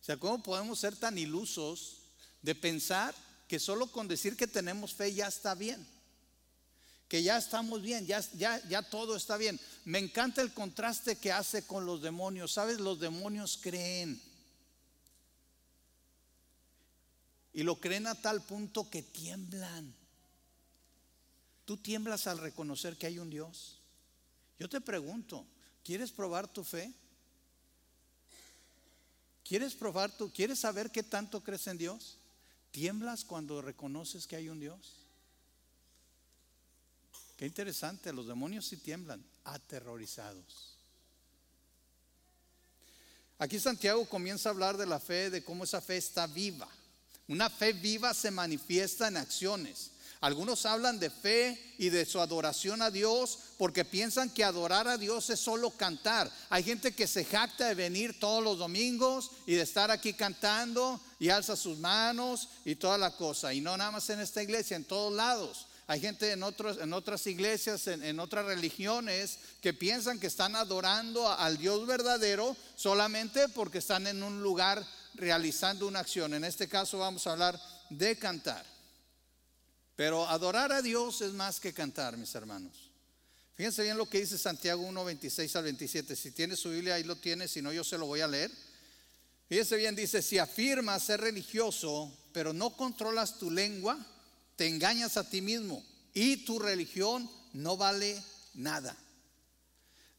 O 0.00 0.04
sea, 0.04 0.16
¿cómo 0.16 0.42
podemos 0.42 0.78
ser 0.78 0.96
tan 0.96 1.18
ilusos 1.18 1.97
de 2.42 2.54
pensar 2.54 3.14
que 3.46 3.58
solo 3.58 3.90
con 3.90 4.08
decir 4.08 4.36
que 4.36 4.46
tenemos 4.46 4.94
fe 4.94 5.12
ya 5.14 5.26
está 5.26 5.54
bien, 5.54 5.86
que 7.08 7.22
ya 7.22 7.38
estamos 7.38 7.80
bien, 7.80 8.06
ya, 8.06 8.20
ya, 8.34 8.62
ya 8.68 8.82
todo 8.82 9.16
está 9.16 9.38
bien. 9.38 9.58
Me 9.86 9.98
encanta 9.98 10.42
el 10.42 10.52
contraste 10.52 11.16
que 11.16 11.32
hace 11.32 11.66
con 11.66 11.86
los 11.86 12.02
demonios. 12.02 12.52
¿Sabes? 12.52 12.80
Los 12.80 13.00
demonios 13.00 13.58
creen. 13.60 14.20
Y 17.54 17.62
lo 17.62 17.80
creen 17.80 18.06
a 18.06 18.14
tal 18.14 18.42
punto 18.42 18.90
que 18.90 19.02
tiemblan. 19.02 19.94
Tú 21.64 21.78
tiemblas 21.78 22.26
al 22.26 22.38
reconocer 22.38 22.98
que 22.98 23.06
hay 23.06 23.18
un 23.18 23.30
Dios. 23.30 23.80
Yo 24.58 24.68
te 24.68 24.80
pregunto, 24.80 25.46
¿quieres 25.82 26.12
probar 26.12 26.46
tu 26.46 26.62
fe? 26.62 26.92
¿Quieres 29.44 29.74
probar 29.74 30.14
tu, 30.14 30.30
quieres 30.30 30.58
saber 30.58 30.90
qué 30.90 31.02
tanto 31.02 31.42
crees 31.42 31.66
en 31.68 31.78
Dios? 31.78 32.18
¿Tiemblas 32.70 33.24
cuando 33.24 33.62
reconoces 33.62 34.26
que 34.26 34.36
hay 34.36 34.48
un 34.48 34.60
Dios? 34.60 34.96
Qué 37.36 37.46
interesante, 37.46 38.12
los 38.12 38.26
demonios 38.26 38.66
sí 38.66 38.76
tiemblan, 38.76 39.24
aterrorizados. 39.44 40.76
Aquí 43.38 43.60
Santiago 43.60 44.04
comienza 44.08 44.48
a 44.48 44.52
hablar 44.52 44.76
de 44.76 44.86
la 44.86 44.98
fe, 44.98 45.30
de 45.30 45.44
cómo 45.44 45.62
esa 45.62 45.80
fe 45.80 45.96
está 45.96 46.26
viva. 46.26 46.68
Una 47.28 47.48
fe 47.48 47.72
viva 47.72 48.12
se 48.12 48.32
manifiesta 48.32 49.06
en 49.06 49.18
acciones. 49.18 49.92
Algunos 50.20 50.66
hablan 50.66 50.98
de 50.98 51.10
fe 51.10 51.74
y 51.78 51.90
de 51.90 52.04
su 52.04 52.20
adoración 52.20 52.82
a 52.82 52.90
Dios 52.90 53.38
porque 53.56 53.84
piensan 53.84 54.30
que 54.30 54.42
adorar 54.42 54.88
a 54.88 54.98
Dios 54.98 55.30
es 55.30 55.38
solo 55.38 55.70
cantar. 55.70 56.28
Hay 56.50 56.64
gente 56.64 56.92
que 56.92 57.06
se 57.06 57.24
jacta 57.24 57.68
de 57.68 57.74
venir 57.76 58.18
todos 58.18 58.42
los 58.42 58.58
domingos 58.58 59.30
y 59.46 59.54
de 59.54 59.62
estar 59.62 59.92
aquí 59.92 60.14
cantando 60.14 61.00
y 61.20 61.28
alza 61.28 61.54
sus 61.54 61.78
manos 61.78 62.48
y 62.64 62.74
toda 62.74 62.98
la 62.98 63.12
cosa. 63.12 63.54
Y 63.54 63.60
no 63.60 63.76
nada 63.76 63.92
más 63.92 64.10
en 64.10 64.18
esta 64.18 64.42
iglesia, 64.42 64.76
en 64.76 64.84
todos 64.84 65.12
lados. 65.12 65.66
Hay 65.86 66.00
gente 66.00 66.32
en, 66.32 66.42
otros, 66.42 66.78
en 66.78 66.92
otras 66.92 67.26
iglesias, 67.28 67.86
en, 67.86 68.04
en, 68.04 68.20
otras 68.20 68.44
religiones, 68.44 69.38
que 69.62 69.72
piensan 69.72 70.18
que 70.18 70.26
están 70.26 70.54
adorando 70.54 71.30
al 71.32 71.56
Dios 71.56 71.86
verdadero 71.86 72.56
solamente 72.76 73.48
porque 73.48 73.78
están 73.78 74.06
en 74.06 74.22
un 74.22 74.42
lugar 74.42 74.84
realizando 75.14 75.86
una 75.86 76.00
acción. 76.00 76.34
En 76.34 76.44
este 76.44 76.68
caso 76.68 76.98
vamos 76.98 77.26
a 77.26 77.32
hablar 77.32 77.58
de 77.88 78.18
cantar. 78.18 78.77
Pero 79.98 80.28
adorar 80.28 80.70
a 80.70 80.80
Dios 80.80 81.22
es 81.22 81.32
más 81.32 81.58
que 81.58 81.72
cantar, 81.72 82.16
mis 82.16 82.32
hermanos. 82.36 82.88
Fíjense 83.56 83.82
bien 83.82 83.98
lo 83.98 84.08
que 84.08 84.20
dice 84.20 84.38
Santiago 84.38 84.80
1, 84.84 85.04
26 85.04 85.56
al 85.56 85.64
27. 85.64 86.14
Si 86.14 86.30
tiene 86.30 86.54
su 86.54 86.70
Biblia, 86.70 86.94
ahí 86.94 87.02
lo 87.02 87.16
tiene, 87.16 87.48
si 87.48 87.60
no, 87.60 87.72
yo 87.72 87.82
se 87.82 87.98
lo 87.98 88.06
voy 88.06 88.20
a 88.20 88.28
leer. 88.28 88.48
Fíjense 89.48 89.76
bien, 89.76 89.96
dice, 89.96 90.22
si 90.22 90.38
afirmas 90.38 91.02
ser 91.02 91.20
religioso, 91.20 92.16
pero 92.32 92.52
no 92.52 92.76
controlas 92.76 93.40
tu 93.40 93.50
lengua, 93.50 93.98
te 94.54 94.68
engañas 94.68 95.16
a 95.16 95.28
ti 95.28 95.40
mismo 95.40 95.84
y 96.14 96.44
tu 96.44 96.60
religión 96.60 97.28
no 97.52 97.76
vale 97.76 98.22
nada. 98.54 98.96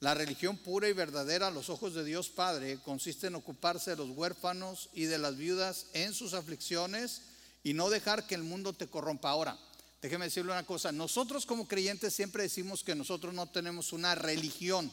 La 0.01 0.13
religión 0.13 0.57
pura 0.57 0.89
y 0.89 0.93
verdadera 0.93 1.47
a 1.47 1.51
los 1.51 1.69
ojos 1.69 1.93
de 1.93 2.03
Dios 2.03 2.27
Padre 2.27 2.79
consiste 2.83 3.27
en 3.27 3.35
ocuparse 3.35 3.91
de 3.91 3.95
los 3.95 4.09
huérfanos 4.09 4.89
y 4.91 5.05
de 5.05 5.19
las 5.19 5.37
viudas 5.37 5.85
en 5.93 6.13
sus 6.13 6.33
aflicciones 6.33 7.21
y 7.63 7.71
no 7.71 7.89
dejar 7.89 8.27
que 8.27 8.35
el 8.35 8.43
mundo 8.43 8.73
te 8.73 8.87
corrompa. 8.87 9.29
Ahora, 9.29 9.57
Déjeme 10.01 10.25
decirle 10.25 10.53
una 10.53 10.65
cosa, 10.65 10.91
nosotros 10.91 11.45
como 11.45 11.67
creyentes 11.67 12.13
siempre 12.13 12.43
decimos 12.43 12.83
que 12.83 12.95
nosotros 12.95 13.33
no 13.33 13.47
tenemos 13.47 13.91
una 13.91 14.15
religión, 14.15 14.89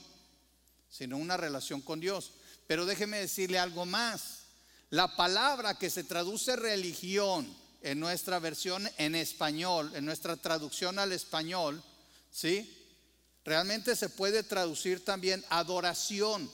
sino 0.90 1.16
una 1.16 1.36
relación 1.36 1.80
con 1.80 2.00
Dios. 2.00 2.32
Pero 2.66 2.86
déjeme 2.86 3.18
decirle 3.18 3.58
algo 3.58 3.86
más. 3.86 4.40
La 4.90 5.14
palabra 5.16 5.78
que 5.78 5.90
se 5.90 6.04
traduce 6.04 6.56
religión 6.56 7.46
en 7.82 8.00
nuestra 8.00 8.40
versión 8.40 8.88
en 8.98 9.14
español, 9.14 9.92
en 9.94 10.04
nuestra 10.04 10.36
traducción 10.36 10.98
al 10.98 11.12
español, 11.12 11.82
¿sí? 12.32 12.72
Realmente 13.44 13.94
se 13.94 14.08
puede 14.08 14.42
traducir 14.42 15.04
también 15.04 15.44
adoración. 15.50 16.50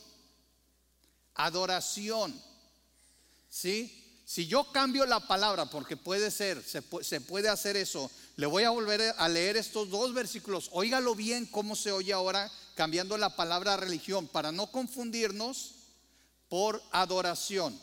Adoración. 1.35 2.39
¿Sí? 3.49 4.03
Si 4.27 4.47
yo 4.47 4.71
cambio 4.73 5.07
la 5.07 5.21
palabra, 5.27 5.67
porque 5.67 5.97
puede 5.97 6.31
ser, 6.31 6.63
se, 6.63 6.83
puede 7.21 7.49
hacer 7.49 7.77
eso, 7.77 8.11
le 8.37 8.47
voy 8.47 8.65
a 8.65 8.71
volver 8.71 9.15
a 9.19 9.29
leer 9.29 9.57
estos 9.57 9.91
dos 9.91 10.15
versículos. 10.15 10.71
Óigalo 10.73 11.15
bien 11.15 11.47
cómo 11.47 11.77
se 11.77 11.93
oye 11.93 12.13
ahora 12.13 12.51
cambiando 12.75 13.19
la 13.19 13.37
palabra 13.37 13.77
religión 13.77 14.27
para 14.27 14.53
no 14.53 14.71
confundirnos 14.71 15.75
por 16.49 16.83
adoración. 16.91 17.79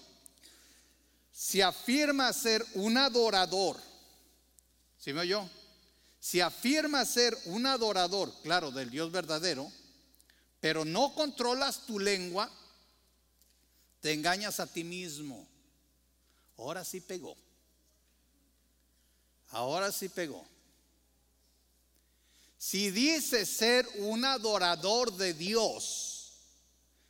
Si 1.31 1.61
afirma 1.61 2.33
ser 2.33 2.65
un 2.73 2.97
adorador, 2.97 3.77
¿sí 4.97 5.13
me 5.13 5.21
oyó? 5.21 5.47
Si 6.19 6.41
afirma 6.41 7.05
ser 7.05 7.37
un 7.45 7.65
adorador, 7.65 8.33
claro, 8.43 8.71
del 8.71 8.89
Dios 8.89 9.11
verdadero, 9.11 9.71
pero 10.59 10.83
no 10.83 11.13
controlas 11.13 11.85
tu 11.85 11.99
lengua, 11.99 12.51
te 14.01 14.11
engañas 14.11 14.59
a 14.59 14.67
ti 14.67 14.83
mismo. 14.83 15.47
Ahora 16.57 16.83
sí 16.83 16.99
pegó. 16.99 17.37
Ahora 19.49 19.91
sí 19.91 20.09
pegó. 20.09 20.45
Si 22.57 22.91
dice 22.91 23.45
ser 23.45 23.87
un 23.99 24.25
adorador 24.25 25.15
de 25.15 25.33
Dios, 25.33 26.33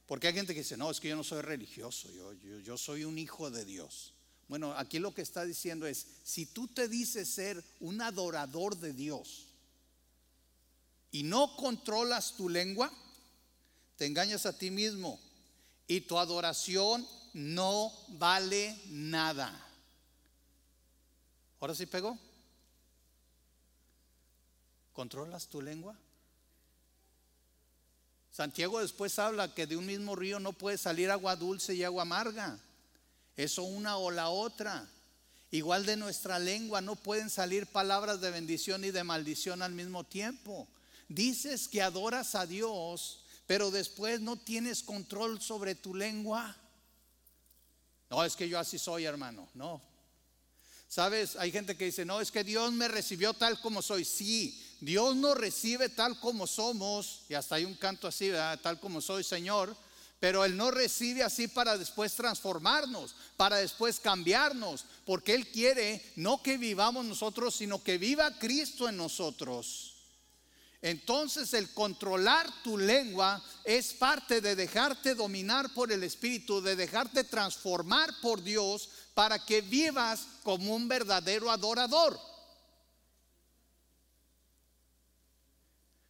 porque 0.06 0.28
hay 0.28 0.34
gente 0.34 0.54
que 0.54 0.62
dice, 0.62 0.78
no, 0.78 0.91
es 0.91 0.99
que 0.99 1.10
yo 1.10 1.15
no 1.15 1.23
soy 1.23 1.41
religioso, 1.41 2.10
yo, 2.12 2.34
yo, 2.34 2.78
soy 2.78 3.04
un 3.04 3.17
hijo 3.17 3.49
de 3.49 3.65
Dios. 3.65 4.13
Bueno, 4.47 4.73
aquí 4.73 4.99
lo 4.99 5.13
que 5.13 5.21
está 5.21 5.43
diciendo 5.45 5.86
es, 5.86 6.06
si 6.23 6.45
tú 6.45 6.67
te 6.67 6.88
dices 6.88 7.30
ser 7.30 7.63
un 7.80 8.02
adorador 8.02 8.78
de 8.78 8.93
Dios 8.93 9.47
y 11.12 11.23
no 11.23 11.56
controlas 11.56 12.34
tu 12.34 12.47
lengua, 12.47 12.91
te 13.97 14.06
engañas 14.06 14.45
a 14.45 14.58
ti 14.58 14.71
mismo 14.71 15.19
y 15.88 16.02
tu 16.02 16.17
adoración 16.19 17.08
no 17.34 17.91
vale 18.10 18.80
nada. 18.88 19.67
¿Ahora 21.60 21.75
sí 21.75 21.86
pegó? 21.86 22.17
¿Controlas 25.00 25.48
tu 25.48 25.62
lengua? 25.62 25.96
Santiago 28.34 28.82
después 28.82 29.18
habla 29.18 29.56
que 29.56 29.66
de 29.66 29.78
un 29.78 29.86
mismo 29.86 30.14
río 30.14 30.42
no 30.42 30.52
puede 30.52 30.78
salir 30.78 31.10
agua 31.10 31.38
dulce 31.38 31.74
y 31.74 31.86
agua 31.86 32.02
amarga. 32.02 32.60
Eso 33.38 33.64
una 33.64 33.96
o 33.96 34.12
la 34.12 34.28
otra. 34.28 34.90
Igual 35.52 35.86
de 35.86 35.96
nuestra 35.96 36.38
lengua 36.38 36.82
no 36.82 36.98
pueden 36.98 37.30
salir 37.30 37.66
palabras 37.66 38.20
de 38.20 38.30
bendición 38.30 38.84
y 38.84 38.92
de 38.92 39.06
maldición 39.06 39.62
al 39.62 39.72
mismo 39.72 40.04
tiempo. 40.04 40.68
Dices 41.08 41.70
que 41.70 41.82
adoras 41.82 42.36
a 42.36 42.46
Dios, 42.46 43.24
pero 43.48 43.72
después 43.72 44.20
no 44.20 44.36
tienes 44.36 44.84
control 44.84 45.40
sobre 45.40 45.76
tu 45.76 45.96
lengua. 45.96 46.58
No, 48.10 48.26
es 48.26 48.36
que 48.36 48.50
yo 48.50 48.60
así 48.60 48.78
soy, 48.78 49.06
hermano. 49.06 49.48
No. 49.54 49.82
Sabes, 50.89 51.36
hay 51.36 51.52
gente 51.52 51.78
que 51.78 51.86
dice, 51.86 52.04
no, 52.04 52.19
es 52.19 52.32
que 52.32 52.43
Dios 52.43 52.73
me 52.73 52.88
recibió 52.88 53.36
tal 53.36 53.62
como 53.62 53.84
soy. 53.84 54.04
Sí, 54.04 54.60
Dios 54.82 55.15
nos 55.15 55.38
recibe 55.38 55.88
tal 55.88 56.19
como 56.19 56.47
somos, 56.47 57.21
y 57.30 57.36
hasta 57.36 57.56
hay 57.56 57.65
un 57.65 57.75
canto 57.75 58.08
así, 58.08 58.32
tal 58.63 58.80
como 58.80 58.99
soy, 58.99 59.23
Señor, 59.23 59.78
pero 60.19 60.43
Él 60.43 60.58
no 60.58 60.71
recibe 60.71 61.21
así 61.21 61.47
para 61.47 61.78
después 61.78 62.15
transformarnos, 62.15 63.13
para 63.38 63.58
después 63.58 63.99
cambiarnos, 63.99 64.84
porque 65.06 65.36
Él 65.36 65.47
quiere 65.52 66.04
no 66.15 66.41
que 66.41 66.58
vivamos 66.58 67.06
nosotros, 67.06 67.56
sino 67.56 67.84
que 67.84 67.99
viva 67.99 68.39
Cristo 68.39 68.89
en 68.89 68.97
nosotros. 68.97 69.93
Entonces 70.82 71.54
el 71.54 71.73
controlar 71.73 72.49
tu 72.63 72.78
lengua 72.78 73.43
es 73.65 73.93
parte 73.93 74.39
de 74.39 74.56
dejarte 74.56 75.13
dominar 75.13 75.73
por 75.73 75.91
el 75.91 76.04
Espíritu, 76.04 76.62
de 76.62 76.78
dejarte 76.78 77.25
transformar 77.25 78.10
por 78.21 78.41
Dios 78.41 78.89
para 79.13 79.43
que 79.45 79.62
vivas 79.62 80.28
como 80.43 80.76
un 80.76 80.88
verdadero 80.88 81.52
adorador. 81.52 82.19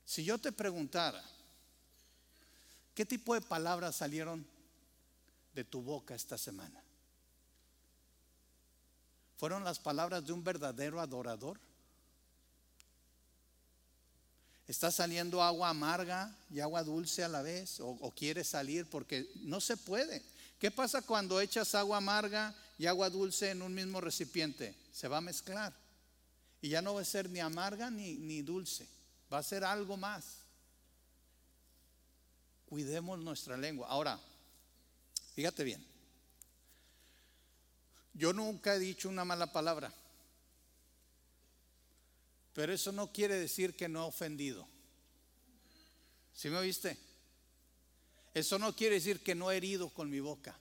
Si 0.05 0.23
yo 0.23 0.37
te 0.37 0.51
preguntara, 0.51 1.23
¿qué 2.95 3.05
tipo 3.05 3.33
de 3.33 3.41
palabras 3.41 3.95
salieron 3.95 4.45
de 5.53 5.63
tu 5.63 5.81
boca 5.81 6.15
esta 6.15 6.37
semana? 6.37 6.83
¿Fueron 9.37 9.63
las 9.63 9.79
palabras 9.79 10.25
de 10.25 10.33
un 10.33 10.43
verdadero 10.43 10.99
adorador? 10.99 11.59
¿Está 14.67 14.91
saliendo 14.91 15.41
agua 15.41 15.69
amarga 15.69 16.35
y 16.51 16.59
agua 16.59 16.83
dulce 16.83 17.23
a 17.23 17.27
la 17.27 17.41
vez? 17.41 17.79
¿O, 17.79 17.89
o 17.89 18.11
quiere 18.11 18.43
salir? 18.43 18.87
Porque 18.87 19.31
no 19.35 19.61
se 19.61 19.77
puede. 19.77 20.23
¿Qué 20.59 20.69
pasa 20.69 21.01
cuando 21.01 21.39
echas 21.39 21.73
agua 21.73 21.97
amarga 21.97 22.53
y 22.79 22.87
agua 22.87 23.11
dulce 23.11 23.51
en 23.51 23.61
un 23.61 23.75
mismo 23.75 24.01
recipiente? 24.01 24.75
Se 24.91 25.07
va 25.07 25.17
a 25.17 25.21
mezclar. 25.21 25.75
Y 26.61 26.69
ya 26.69 26.81
no 26.81 26.95
va 26.95 27.01
a 27.01 27.05
ser 27.05 27.29
ni 27.29 27.39
amarga 27.39 27.91
ni, 27.91 28.15
ni 28.15 28.41
dulce 28.41 28.87
va 29.31 29.39
a 29.39 29.43
ser 29.43 29.63
algo 29.63 29.95
más. 29.97 30.39
Cuidemos 32.65 33.19
nuestra 33.19 33.57
lengua. 33.57 33.87
Ahora, 33.87 34.19
fíjate 35.35 35.63
bien. 35.63 35.85
Yo 38.13 38.33
nunca 38.33 38.75
he 38.75 38.79
dicho 38.79 39.09
una 39.09 39.23
mala 39.23 39.51
palabra. 39.51 39.93
Pero 42.53 42.73
eso 42.73 42.91
no 42.91 43.11
quiere 43.11 43.35
decir 43.35 43.75
que 43.75 43.87
no 43.87 44.03
he 44.03 44.07
ofendido. 44.07 44.67
¿Sí 46.33 46.49
me 46.49 46.57
oíste? 46.57 46.97
Eso 48.33 48.59
no 48.59 48.75
quiere 48.75 48.95
decir 48.95 49.23
que 49.23 49.35
no 49.35 49.51
he 49.51 49.57
herido 49.57 49.89
con 49.89 50.09
mi 50.09 50.19
boca. 50.19 50.57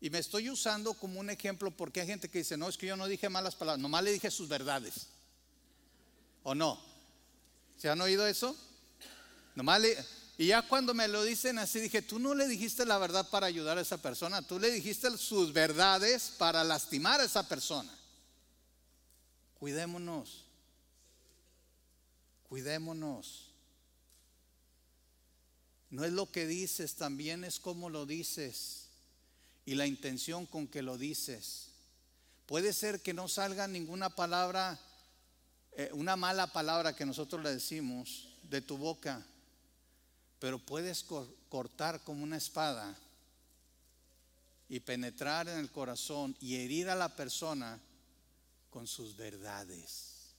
Y 0.00 0.10
me 0.10 0.18
estoy 0.18 0.50
usando 0.50 0.94
como 0.94 1.20
un 1.20 1.30
ejemplo 1.30 1.70
porque 1.70 2.00
hay 2.00 2.06
gente 2.06 2.28
que 2.28 2.38
dice, 2.38 2.56
no, 2.56 2.68
es 2.68 2.76
que 2.76 2.86
yo 2.86 2.96
no 2.96 3.06
dije 3.06 3.28
malas 3.28 3.56
palabras, 3.56 3.80
nomás 3.80 4.04
le 4.04 4.12
dije 4.12 4.30
sus 4.30 4.48
verdades. 4.48 5.08
¿O 6.42 6.54
no? 6.54 6.78
¿Se 7.76 7.88
han 7.88 8.00
oído 8.00 8.26
eso? 8.26 8.56
Nomás 9.54 9.82
y 10.38 10.48
ya 10.48 10.60
cuando 10.62 10.92
me 10.92 11.08
lo 11.08 11.24
dicen 11.24 11.58
así, 11.58 11.80
dije, 11.80 12.02
tú 12.02 12.18
no 12.18 12.34
le 12.34 12.46
dijiste 12.46 12.84
la 12.84 12.98
verdad 12.98 13.28
para 13.30 13.46
ayudar 13.46 13.78
a 13.78 13.80
esa 13.80 13.96
persona, 14.02 14.42
tú 14.42 14.58
le 14.58 14.70
dijiste 14.70 15.16
sus 15.16 15.52
verdades 15.52 16.34
para 16.36 16.62
lastimar 16.62 17.20
a 17.20 17.24
esa 17.24 17.48
persona. 17.48 17.90
Cuidémonos, 19.58 20.44
cuidémonos. 22.50 23.50
No 25.88 26.04
es 26.04 26.12
lo 26.12 26.30
que 26.30 26.46
dices, 26.46 26.96
también 26.96 27.42
es 27.42 27.58
como 27.58 27.88
lo 27.88 28.04
dices 28.04 28.85
y 29.66 29.74
la 29.74 29.86
intención 29.86 30.46
con 30.46 30.66
que 30.66 30.80
lo 30.80 30.96
dices. 30.96 31.72
Puede 32.46 32.72
ser 32.72 33.02
que 33.02 33.12
no 33.12 33.28
salga 33.28 33.68
ninguna 33.68 34.08
palabra 34.08 34.80
eh, 35.78 35.90
una 35.92 36.16
mala 36.16 36.46
palabra 36.46 36.96
que 36.96 37.04
nosotros 37.04 37.42
le 37.42 37.52
decimos 37.52 38.30
de 38.44 38.62
tu 38.62 38.78
boca, 38.78 39.22
pero 40.38 40.58
puedes 40.58 41.04
cortar 41.50 42.02
como 42.02 42.22
una 42.22 42.38
espada 42.38 42.96
y 44.70 44.80
penetrar 44.80 45.50
en 45.50 45.58
el 45.58 45.70
corazón 45.70 46.34
y 46.40 46.56
herir 46.56 46.88
a 46.88 46.94
la 46.94 47.14
persona 47.14 47.78
con 48.70 48.86
sus 48.86 49.18
verdades. 49.18 50.32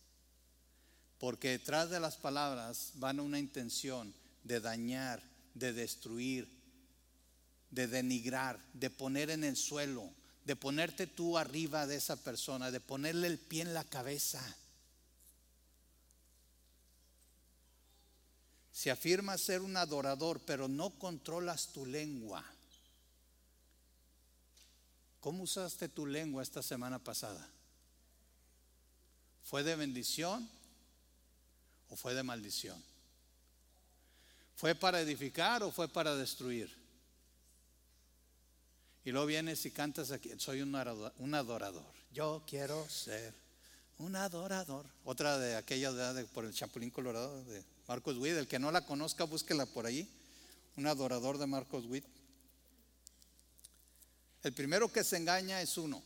Porque 1.20 1.50
detrás 1.50 1.92
de 1.92 2.00
las 2.00 2.18
palabras 2.18 2.94
van 2.96 3.20
una 3.20 3.38
intención 3.38 4.12
de 4.44 4.60
dañar, 4.60 5.22
de 5.54 5.72
destruir, 5.72 6.50
de 7.70 7.88
denigrar, 7.88 8.60
de 8.74 8.90
poner 8.90 9.30
en 9.30 9.44
el 9.44 9.56
suelo, 9.56 10.10
de 10.46 10.56
ponerte 10.56 11.08
tú 11.08 11.38
arriba 11.38 11.88
de 11.88 11.98
esa 11.98 12.16
persona, 12.16 12.72
de 12.72 12.80
ponerle 12.80 13.28
el 13.28 13.38
pie 13.38 13.64
en 13.64 13.74
la 13.74 13.84
cabeza. 13.84 14.42
Si 18.72 18.90
afirmas 18.90 19.42
ser 19.42 19.62
un 19.62 19.76
adorador, 19.76 20.40
pero 20.46 20.68
no 20.68 20.92
controlas 20.92 21.74
tu 21.74 21.86
lengua, 21.86 22.46
¿cómo 25.20 25.44
usaste 25.44 25.90
tu 25.90 26.06
lengua 26.06 26.44
esta 26.44 26.64
semana 26.64 27.00
pasada? 27.00 27.50
¿Fue 29.44 29.64
de 29.64 29.76
bendición 29.76 30.48
o 31.90 31.96
fue 31.96 32.14
de 32.14 32.24
maldición? 32.24 32.82
¿Fue 34.56 34.76
para 34.76 35.02
edificar 35.02 35.64
o 35.64 35.72
fue 35.72 35.88
para 35.88 36.16
destruir? 36.16 36.87
Y 39.08 39.14
luego 39.14 39.28
vienes 39.28 39.66
y 39.66 39.72
cantas 39.72 40.12
aquí, 40.12 40.32
soy 40.38 40.62
un 40.62 40.76
adorador. 40.76 41.86
Yo 42.12 42.44
quiero 42.46 42.90
ser 42.90 43.34
un 44.00 44.18
adorador. 44.18 44.86
Otra 45.06 45.38
de 45.38 45.56
aquella 45.56 45.94
de, 45.94 46.26
por 46.26 46.44
el 46.44 46.54
Chapulín 46.54 46.90
Colorado 46.90 47.42
de 47.46 47.64
Marcos 47.88 48.18
Witt. 48.18 48.36
El 48.36 48.50
que 48.50 48.60
no 48.60 48.70
la 48.70 48.86
conozca, 48.86 49.24
búsquela 49.24 49.66
por 49.66 49.86
ahí. 49.86 50.10
Un 50.76 50.88
adorador 50.88 51.38
de 51.38 51.48
Marcos 51.48 51.86
Witt. 51.86 52.04
El 54.44 54.52
primero 54.52 54.92
que 54.92 55.06
se 55.06 55.16
engaña 55.16 55.62
es 55.62 55.78
uno. 55.78 56.04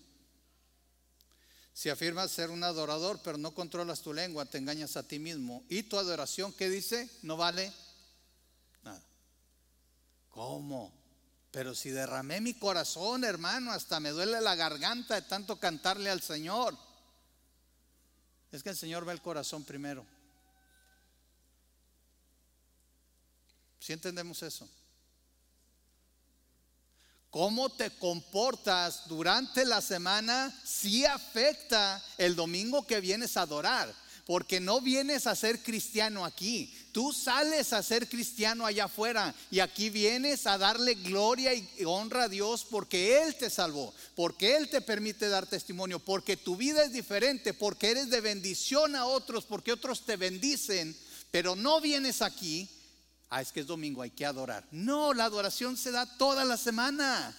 Si 1.74 1.90
afirmas 1.90 2.30
ser 2.30 2.52
un 2.52 2.64
adorador, 2.64 3.20
pero 3.24 3.40
no 3.40 3.56
controlas 3.56 4.04
tu 4.04 4.14
lengua, 4.14 4.46
te 4.46 4.60
engañas 4.60 4.96
a 4.96 5.08
ti 5.08 5.18
mismo. 5.18 5.66
Y 5.70 5.82
tu 5.82 5.98
adoración, 5.98 6.54
¿qué 6.54 6.70
dice? 6.70 7.10
No 7.24 7.36
vale 7.36 7.74
nada. 8.84 9.02
¿Cómo? 10.30 11.01
Pero 11.52 11.76
si 11.76 11.90
derramé 11.90 12.40
mi 12.42 12.54
corazón, 12.54 13.24
hermano, 13.24 13.72
hasta 13.72 14.00
me 14.00 14.10
duele 14.10 14.40
la 14.42 14.56
garganta 14.56 15.16
de 15.16 15.22
tanto 15.22 15.60
cantarle 15.60 16.10
al 16.10 16.22
Señor. 16.22 16.78
Es 18.52 18.64
que 18.64 18.70
el 18.70 18.78
Señor 18.78 19.06
ve 19.06 19.14
el 19.14 19.22
corazón 19.22 19.64
primero. 19.64 20.06
Si 23.80 23.94
entendemos 23.94 24.42
eso? 24.44 24.70
cómo 27.32 27.70
te 27.70 27.90
comportas 27.92 29.08
durante 29.08 29.66
la 29.66 29.82
semana 29.82 30.54
sí 30.64 31.06
afecta 31.06 32.04
el 32.18 32.36
domingo 32.36 32.86
que 32.86 33.02
vienes 33.02 33.38
a 33.38 33.44
adorar. 33.44 33.92
Porque 34.26 34.60
no 34.60 34.82
vienes 34.82 35.26
a 35.26 35.36
ser 35.36 35.64
cristiano 35.64 36.24
aquí. 36.24 36.78
Tú 36.92 37.14
sales 37.14 37.74
a 37.74 37.84
ser 37.84 38.10
cristiano 38.10 38.66
allá 38.66 38.86
afuera. 38.86 39.34
Y 39.50 39.60
aquí 39.60 39.90
vienes 39.90 40.48
a 40.48 40.58
darle 40.58 40.96
gloria 40.96 41.54
y 41.54 41.68
honra 41.86 42.24
a 42.24 42.30
Dios 42.30 42.66
porque 42.70 43.22
Él 43.24 43.36
te 43.36 43.50
salvó. 43.50 43.94
Porque 44.16 44.58
Él 44.58 44.70
te 44.70 44.82
permite 44.82 45.30
dar 45.30 45.48
testimonio. 45.48 46.00
Porque 46.00 46.38
tu 46.38 46.56
vida 46.56 46.84
es 46.84 46.92
diferente. 46.92 47.54
Porque 47.54 47.92
eres 47.92 48.10
de 48.10 48.22
bendición 48.22 48.96
a 48.96 49.06
otros. 49.06 49.46
Porque 49.46 49.72
otros 49.72 50.06
te 50.06 50.18
bendicen. 50.18 50.96
Pero 51.32 51.56
no 51.56 51.80
vienes 51.80 52.22
aquí 52.22 52.70
ah, 53.32 53.42
es 53.42 53.52
que 53.52 53.62
es 53.62 53.68
domingo, 53.68 54.04
hay 54.04 54.12
que 54.12 54.26
adorar. 54.26 54.68
No, 54.72 55.14
la 55.14 55.24
adoración 55.24 55.76
se 55.78 55.90
da 55.90 56.06
toda 56.06 56.46
la 56.46 56.58
semana. 56.58 57.36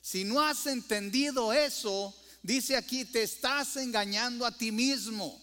Si 0.00 0.24
no 0.24 0.40
has 0.40 0.66
entendido 0.66 1.52
eso, 1.52 2.14
dice 2.42 2.76
aquí, 2.76 3.04
te 3.04 3.22
estás 3.22 3.76
engañando 3.76 4.46
a 4.46 4.56
ti 4.56 4.70
mismo. 4.70 5.42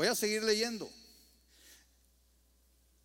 Voy 0.00 0.06
a 0.06 0.14
seguir 0.14 0.42
leyendo. 0.42 0.90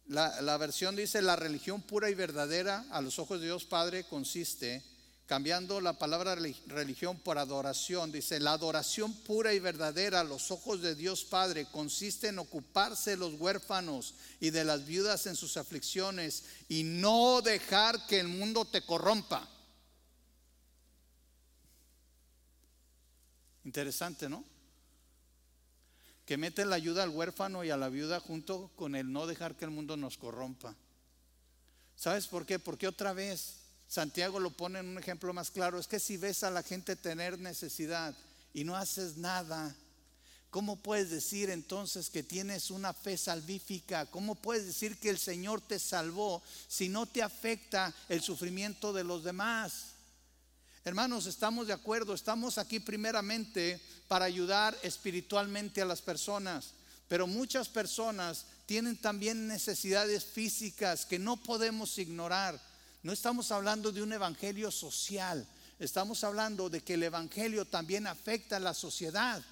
La, 0.06 0.56
versión 0.56 0.96
dice, 0.96 1.22
la 1.22 1.36
religión 1.36 1.82
pura 1.82 2.10
y 2.10 2.16
verdadera 2.16 2.86
a 2.90 3.02
los 3.02 3.20
ojos 3.20 3.42
de 3.42 3.48
Dios 3.48 3.66
Padre 3.66 4.06
consiste 4.06 4.82
cambiando 5.26 5.82
la 5.82 6.00
palabra 6.00 6.36
religión 6.68 7.20
por 7.20 7.38
adoración, 7.38 8.14
dice, 8.14 8.40
la 8.40 8.54
adoración 8.54 9.14
pura 9.14 9.54
y 9.54 9.60
verdadera 9.60 10.22
a 10.22 10.24
los 10.24 10.52
ojos 10.52 10.82
de 10.82 10.96
Dios 10.96 11.26
Padre 11.26 11.66
consiste 11.70 12.30
en 12.30 12.40
ocuparse 12.40 13.10
de 13.10 13.18
los 13.18 13.34
huérfanos 13.34 14.14
y 14.40 14.52
de 14.52 14.64
las 14.64 14.86
viudas 14.86 15.26
en 15.26 15.36
sus 15.36 15.58
aflicciones 15.58 16.46
y 16.70 16.84
no 16.84 17.42
dejar 17.42 18.08
que 18.08 18.22
el 18.22 18.30
mundo 18.30 18.64
te 18.64 18.84
corrompa. 18.84 19.46
Interesante, 23.66 24.30
¿no? 24.30 24.55
Que 26.26 26.38
mete 26.38 26.66
la 26.66 26.76
ayuda 26.76 27.04
al 27.04 27.10
huérfano 27.10 27.64
y 27.64 27.70
a 27.70 27.78
la 27.78 27.90
viuda 27.90 28.20
junto 28.20 28.72
con 28.76 28.96
el 28.96 29.12
no 29.12 29.28
dejar 29.28 29.56
que 29.56 29.66
el 29.66 29.72
mundo 29.72 29.96
nos 29.96 30.18
corrompa. 30.18 30.76
¿Sabes 31.96 32.28
por 32.28 32.46
qué? 32.46 32.60
Porque 32.60 32.88
otra 32.88 33.14
vez 33.14 33.56
Santiago 33.88 34.40
lo 34.40 34.52
pone 34.52 34.80
en 34.80 34.88
un 34.88 34.98
ejemplo 34.98 35.34
más 35.34 35.52
claro, 35.52 35.80
es 35.80 35.88
que 35.88 36.00
si 36.00 36.18
ves 36.18 36.44
a 36.44 36.52
la 36.52 36.64
gente 36.64 36.96
tener 36.96 37.40
necesidad 37.40 38.16
y 38.54 38.64
no 38.64 38.76
haces 38.76 39.18
nada, 39.18 39.76
¿cómo 40.50 40.78
puedes 40.78 41.10
decir 41.10 41.50
entonces 41.50 42.10
que 42.10 42.24
tienes 42.24 42.72
una 42.72 42.94
fe 42.94 43.18
salvífica? 43.18 44.06
¿Cómo 44.08 44.36
puedes 44.36 44.66
decir 44.66 44.98
que 45.00 45.10
el 45.10 45.20
Señor 45.20 45.62
te 45.62 45.80
salvó 45.80 46.42
si 46.68 46.90
no 46.90 47.06
te 47.06 47.22
afecta 47.22 47.94
el 48.10 48.22
sufrimiento 48.22 48.92
de 48.92 49.04
los 49.04 49.24
demás? 49.24 49.95
Hermanos, 50.88 51.26
estamos 51.26 51.66
de 51.66 51.74
acuerdo, 51.74 52.14
estamos 52.14 52.60
aquí 52.60 52.80
primeramente 52.80 53.82
para 54.08 54.26
ayudar 54.26 54.78
espiritualmente 54.84 55.82
a 55.82 55.86
las 55.86 56.00
personas, 56.00 56.74
pero 57.08 57.26
muchas 57.26 57.68
personas 57.68 58.46
tienen 58.68 58.96
también 58.96 59.48
necesidades 59.48 60.24
físicas 60.24 61.08
que 61.08 61.18
no 61.18 61.38
podemos 61.38 61.98
ignorar. 61.98 62.62
No 63.02 63.12
estamos 63.12 63.52
hablando 63.52 63.92
de 63.92 64.04
un 64.04 64.14
evangelio 64.14 64.70
social, 64.70 65.48
estamos 65.80 66.24
hablando 66.24 66.70
de 66.70 66.82
que 66.82 66.94
el 66.94 67.02
evangelio 67.02 67.66
también 67.66 68.06
afecta 68.06 68.58
a 68.58 68.60
la 68.60 68.76
sociedad. 68.76 69.44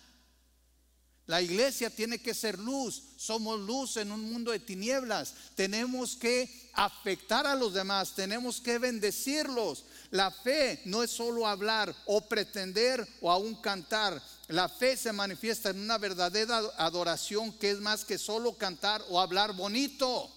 La 1.26 1.41
iglesia 1.41 1.89
tiene 1.89 2.19
que 2.19 2.36
ser 2.36 2.60
luz, 2.60 3.02
somos 3.17 3.60
luz 3.60 3.98
en 3.98 4.12
un 4.12 4.32
mundo 4.32 4.52
de 4.52 4.60
tinieblas, 4.60 5.34
tenemos 5.56 6.15
que 6.15 6.69
afectar 6.74 7.48
a 7.48 7.56
los 7.56 7.74
demás, 7.74 8.13
tenemos 8.13 8.62
que 8.62 8.78
bendecirlos. 8.78 9.86
La 10.13 10.30
fe 10.30 10.80
no 10.86 11.02
es 11.02 11.10
solo 11.10 11.47
hablar 11.47 11.93
o 12.06 12.21
pretender 12.21 13.04
o 13.21 13.32
aún 13.32 13.56
cantar, 13.56 14.21
la 14.49 14.69
fe 14.69 14.95
se 14.95 15.12
manifiesta 15.12 15.71
en 15.71 15.80
una 15.80 15.97
verdadera 15.97 16.60
adoración 16.78 17.52
que 17.58 17.71
es 17.71 17.80
más 17.80 18.06
que 18.06 18.19
solo 18.19 18.56
cantar 18.56 19.04
o 19.10 19.19
hablar 19.19 19.54
bonito. 19.54 20.32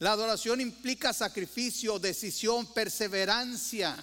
La 0.00 0.10
adoración 0.10 0.60
implica 0.60 1.12
sacrificio, 1.12 2.00
decisión, 2.00 2.66
perseverancia. 2.74 3.96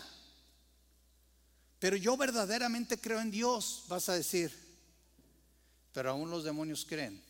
Pero 1.79 1.97
yo 1.97 2.15
verdaderamente 2.15 2.97
creo 2.97 3.19
en 3.19 3.29
Dios, 3.29 3.83
vas 3.89 4.07
a 4.07 4.13
decir. 4.13 4.57
Pero 5.91 6.11
aún 6.11 6.29
los 6.29 6.45
demonios 6.45 6.85
creen 6.85 7.21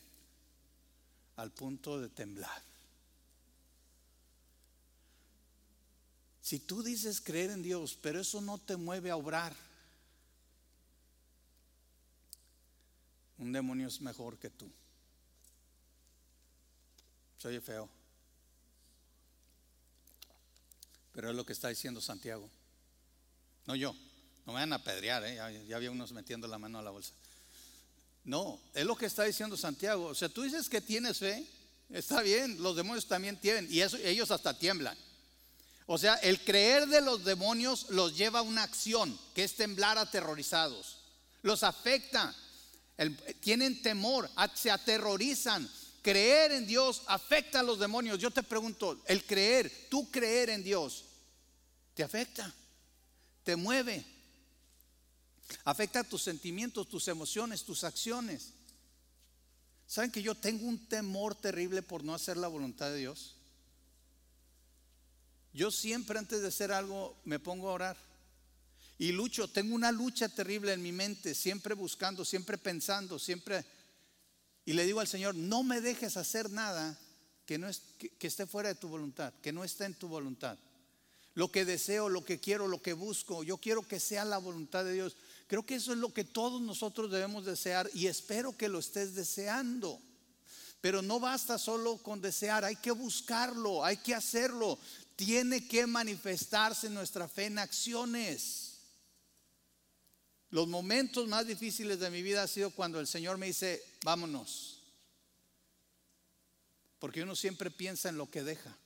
al 1.37 1.51
punto 1.51 1.99
de 1.99 2.09
temblar. 2.09 2.72
Si 6.43 6.59
tú 6.59 6.83
dices 6.83 7.21
creer 7.21 7.51
en 7.51 7.63
Dios, 7.63 7.97
pero 8.01 8.19
eso 8.19 8.41
no 8.41 8.57
te 8.57 8.75
mueve 8.75 9.09
a 9.09 9.15
obrar, 9.15 9.55
un 13.37 13.53
demonio 13.53 13.87
es 13.87 14.01
mejor 14.01 14.37
que 14.37 14.49
tú. 14.49 14.69
Soy 17.37 17.61
feo. 17.61 17.89
Pero 21.13 21.29
es 21.29 21.35
lo 21.35 21.45
que 21.45 21.53
está 21.53 21.69
diciendo 21.69 22.01
Santiago. 22.01 22.49
No 23.65 23.75
yo. 23.77 23.95
No 24.45 24.51
me 24.51 24.59
van 24.59 24.73
a 24.73 24.75
apedrear, 24.75 25.23
¿eh? 25.23 25.35
ya, 25.35 25.77
había 25.77 25.91
unos 25.91 26.11
metiendo 26.11 26.45
la 26.49 26.59
mano 26.59 26.77
a 26.77 26.81
la 26.81 26.89
bolsa. 26.89 27.13
No, 28.25 28.59
es 28.73 28.85
lo 28.85 28.97
que 28.97 29.05
está 29.05 29.23
diciendo 29.23 29.55
Santiago. 29.55 30.07
O 30.07 30.15
sea, 30.15 30.27
tú 30.27 30.41
dices 30.41 30.67
que 30.67 30.81
tienes 30.81 31.19
fe, 31.19 31.47
está 31.89 32.21
bien, 32.21 32.61
los 32.61 32.75
demonios 32.75 33.07
también 33.07 33.39
tienen, 33.39 33.65
y 33.71 33.79
eso, 33.79 33.95
ellos 33.95 34.29
hasta 34.31 34.59
tiemblan. 34.59 34.97
O 35.85 35.97
sea, 35.97 36.15
el 36.15 36.43
creer 36.43 36.87
de 36.87 37.01
los 37.01 37.25
demonios 37.25 37.87
los 37.89 38.15
lleva 38.15 38.39
a 38.39 38.43
una 38.43 38.63
acción, 38.63 39.17
que 39.35 39.43
es 39.43 39.55
temblar 39.55 39.97
aterrorizados. 39.97 40.99
Los 41.41 41.63
afecta, 41.63 42.33
tienen 43.41 43.81
temor, 43.81 44.29
se 44.53 44.71
aterrorizan, 44.71 45.69
creer 46.01 46.53
en 46.53 46.65
Dios 46.65 47.01
afecta 47.07 47.59
a 47.59 47.63
los 47.63 47.79
demonios. 47.79 48.19
Yo 48.19 48.31
te 48.31 48.43
pregunto, 48.43 49.01
el 49.05 49.25
creer, 49.25 49.87
tú 49.89 50.09
creer 50.09 50.49
en 50.49 50.63
Dios, 50.63 51.03
¿te 51.93 52.03
afecta? 52.03 52.53
¿Te 53.43 53.55
mueve? 53.55 54.13
afecta 55.65 56.03
tus 56.03 56.23
sentimientos, 56.23 56.87
tus 56.87 57.07
emociones, 57.07 57.63
tus 57.63 57.83
acciones. 57.83 58.53
¿Saben 59.87 60.11
que 60.11 60.21
yo 60.21 60.35
tengo 60.35 60.65
un 60.65 60.87
temor 60.87 61.35
terrible 61.35 61.81
por 61.81 62.03
no 62.03 62.13
hacer 62.13 62.37
la 62.37 62.47
voluntad 62.47 62.89
de 62.89 62.97
Dios? 62.97 63.35
Yo 65.53 65.69
siempre 65.69 66.17
antes 66.17 66.41
de 66.41 66.47
hacer 66.47 66.71
algo 66.71 67.15
me 67.25 67.39
pongo 67.39 67.69
a 67.69 67.73
orar. 67.73 67.97
Y 68.97 69.11
lucho, 69.11 69.47
tengo 69.47 69.75
una 69.75 69.91
lucha 69.91 70.29
terrible 70.29 70.73
en 70.73 70.81
mi 70.81 70.91
mente, 70.91 71.35
siempre 71.35 71.73
buscando, 71.73 72.25
siempre 72.25 72.57
pensando, 72.57 73.19
siempre... 73.19 73.65
Y 74.65 74.73
le 74.73 74.85
digo 74.85 75.01
al 75.01 75.07
Señor, 75.07 75.35
no 75.35 75.61
me 75.63 75.81
dejes 75.81 76.15
hacer 76.15 76.49
nada 76.49 76.97
que, 77.45 77.57
no 77.57 77.67
es, 77.67 77.81
que, 77.97 78.27
esté 78.27 78.47
fuera 78.47 78.69
de 78.69 78.75
tu 78.75 78.87
voluntad, 78.87 79.33
que 79.41 79.51
no 79.51 79.63
esté 79.63 79.85
en 79.85 79.93
tu 79.93 80.07
voluntad. 80.07 80.57
Lo 81.33 81.51
que 81.51 81.65
deseo, 81.65 82.07
lo 82.07 82.23
que 82.23 82.39
quiero, 82.39 82.67
lo 82.67 82.81
que 82.81 82.93
busco, 82.93 83.43
yo 83.43 83.57
quiero 83.57 83.85
que 83.85 83.99
sea 83.99 84.23
la 84.23 84.37
voluntad 84.37 84.85
de 84.85 84.93
Dios. 84.93 85.17
Creo 85.47 85.65
que 85.65 85.75
eso 85.75 85.91
es 85.91 85.97
lo 85.97 86.13
que 86.13 86.23
todos 86.23 86.61
nosotros 86.61 87.11
debemos 87.11 87.45
desear 87.45 87.89
y 87.93 88.07
espero 88.07 88.55
que 88.55 88.69
lo 88.69 88.79
estés 88.79 89.15
deseando. 89.15 89.99
Pero 90.79 91.01
no 91.01 91.19
basta 91.19 91.57
solo 91.57 91.97
con 91.97 92.21
desear, 92.21 92.65
hay 92.65 92.75
que 92.75 92.91
buscarlo, 92.91 93.83
hay 93.83 93.97
que 93.97 94.13
hacerlo. 94.13 94.77
Tiene 95.25 95.65
que 95.65 95.87
manifestarse 95.87 96.89
nuestra 96.89 97.29
fe 97.29 97.45
en 97.45 97.57
acciones. 97.57 98.81
Los 100.49 100.67
momentos 100.67 101.29
más 101.29 101.47
difíciles 101.47 101.97
de 102.01 102.09
mi 102.09 102.21
vida 102.21 102.43
ha 102.43 102.47
sido 102.47 102.71
cuando 102.71 102.99
el 102.99 103.07
Señor 103.07 103.37
me 103.37 103.45
dice, 103.45 103.81
vámonos. 104.03 104.83
Porque 106.99 107.23
uno 107.23 107.37
siempre 107.37 107.71
piensa 107.71 108.09
en 108.09 108.17
lo 108.17 108.29
que 108.29 108.43
deja. 108.43 108.77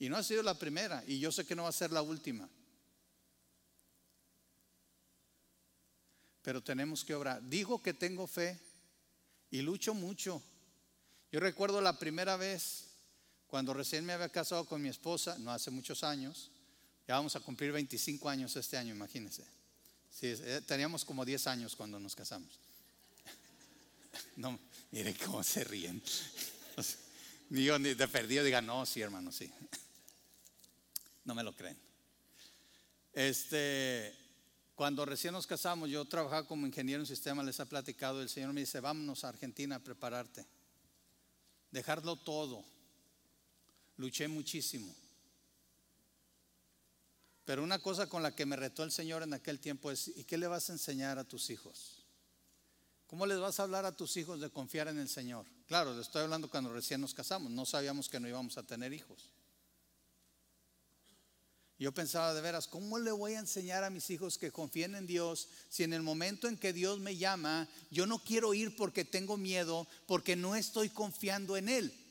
Y 0.00 0.08
no 0.08 0.16
ha 0.16 0.24
sido 0.24 0.42
la 0.42 0.58
primera, 0.58 1.04
y 1.06 1.20
yo 1.20 1.30
sé 1.30 1.46
que 1.46 1.54
no 1.54 1.62
va 1.64 1.68
a 1.68 1.72
ser 1.72 1.92
la 1.92 2.02
última. 2.02 2.48
Pero 6.42 6.64
tenemos 6.64 7.04
que 7.04 7.14
obrar. 7.14 7.48
Digo 7.48 7.80
que 7.80 7.94
tengo 7.94 8.26
fe 8.26 8.58
y 9.52 9.62
lucho 9.62 9.94
mucho. 9.94 10.42
Yo 11.30 11.38
recuerdo 11.38 11.80
la 11.80 11.96
primera 12.00 12.36
vez 12.36 12.87
cuando 13.48 13.72
recién 13.72 14.04
me 14.04 14.12
había 14.12 14.28
casado 14.28 14.64
con 14.66 14.80
mi 14.80 14.88
esposa, 14.88 15.36
no 15.38 15.50
hace 15.50 15.70
muchos 15.70 16.04
años, 16.04 16.50
ya 17.06 17.14
vamos 17.14 17.34
a 17.34 17.40
cumplir 17.40 17.72
25 17.72 18.28
años 18.28 18.54
este 18.54 18.76
año, 18.76 18.94
imagínense. 18.94 19.42
Eh, 20.20 20.62
teníamos 20.66 21.04
como 21.04 21.24
10 21.24 21.46
años 21.46 21.74
cuando 21.74 21.98
nos 21.98 22.14
casamos. 22.14 22.48
No, 24.36 24.58
miren 24.90 25.16
cómo 25.24 25.42
se 25.42 25.64
ríen. 25.64 26.02
Ni 27.50 27.64
yo 27.64 27.78
ni 27.78 27.94
de 27.94 28.08
perdido 28.08 28.44
diga, 28.44 28.60
no, 28.60 28.84
sí, 28.84 29.00
hermano, 29.00 29.32
sí. 29.32 29.50
No 31.24 31.34
me 31.34 31.42
lo 31.42 31.54
creen. 31.54 31.76
Este, 33.12 34.14
cuando 34.74 35.04
recién 35.04 35.32
nos 35.32 35.46
casamos, 35.46 35.88
yo 35.88 36.04
trabajaba 36.04 36.46
como 36.46 36.66
ingeniero 36.66 37.02
en 37.02 37.06
sistema, 37.06 37.42
les 37.42 37.58
ha 37.60 37.64
platicado, 37.64 38.20
el 38.22 38.28
Señor 38.28 38.52
me 38.52 38.60
dice, 38.60 38.80
vámonos 38.80 39.24
a 39.24 39.30
Argentina 39.30 39.76
a 39.76 39.80
prepararte. 39.80 40.46
Dejarlo 41.70 42.16
todo. 42.16 42.64
Luché 43.98 44.26
muchísimo. 44.28 44.94
Pero 47.44 47.62
una 47.62 47.78
cosa 47.78 48.08
con 48.08 48.22
la 48.22 48.34
que 48.34 48.46
me 48.46 48.56
retó 48.56 48.84
el 48.84 48.92
Señor 48.92 49.22
en 49.22 49.34
aquel 49.34 49.58
tiempo 49.58 49.90
es, 49.90 50.08
¿y 50.16 50.24
qué 50.24 50.38
le 50.38 50.46
vas 50.46 50.68
a 50.70 50.72
enseñar 50.72 51.18
a 51.18 51.24
tus 51.24 51.50
hijos? 51.50 52.04
¿Cómo 53.06 53.26
les 53.26 53.38
vas 53.38 53.58
a 53.58 53.62
hablar 53.62 53.86
a 53.86 53.96
tus 53.96 54.16
hijos 54.16 54.40
de 54.40 54.50
confiar 54.50 54.88
en 54.88 54.98
el 54.98 55.08
Señor? 55.08 55.46
Claro, 55.66 55.94
le 55.94 56.02
estoy 56.02 56.22
hablando 56.22 56.50
cuando 56.50 56.72
recién 56.72 57.00
nos 57.00 57.14
casamos, 57.14 57.50
no 57.50 57.64
sabíamos 57.64 58.08
que 58.08 58.20
no 58.20 58.28
íbamos 58.28 58.58
a 58.58 58.62
tener 58.62 58.92
hijos. 58.92 59.30
Yo 61.78 61.92
pensaba 61.92 62.34
de 62.34 62.40
veras, 62.40 62.66
¿cómo 62.66 62.98
le 62.98 63.12
voy 63.12 63.34
a 63.34 63.38
enseñar 63.38 63.82
a 63.82 63.90
mis 63.90 64.10
hijos 64.10 64.36
que 64.36 64.52
confíen 64.52 64.94
en 64.94 65.06
Dios 65.06 65.48
si 65.68 65.84
en 65.84 65.92
el 65.92 66.02
momento 66.02 66.48
en 66.48 66.58
que 66.58 66.72
Dios 66.72 66.98
me 66.98 67.16
llama, 67.16 67.68
yo 67.90 68.06
no 68.06 68.18
quiero 68.18 68.52
ir 68.52 68.76
porque 68.76 69.04
tengo 69.04 69.36
miedo, 69.36 69.88
porque 70.06 70.36
no 70.36 70.54
estoy 70.54 70.90
confiando 70.90 71.56
en 71.56 71.68
Él? 71.68 72.07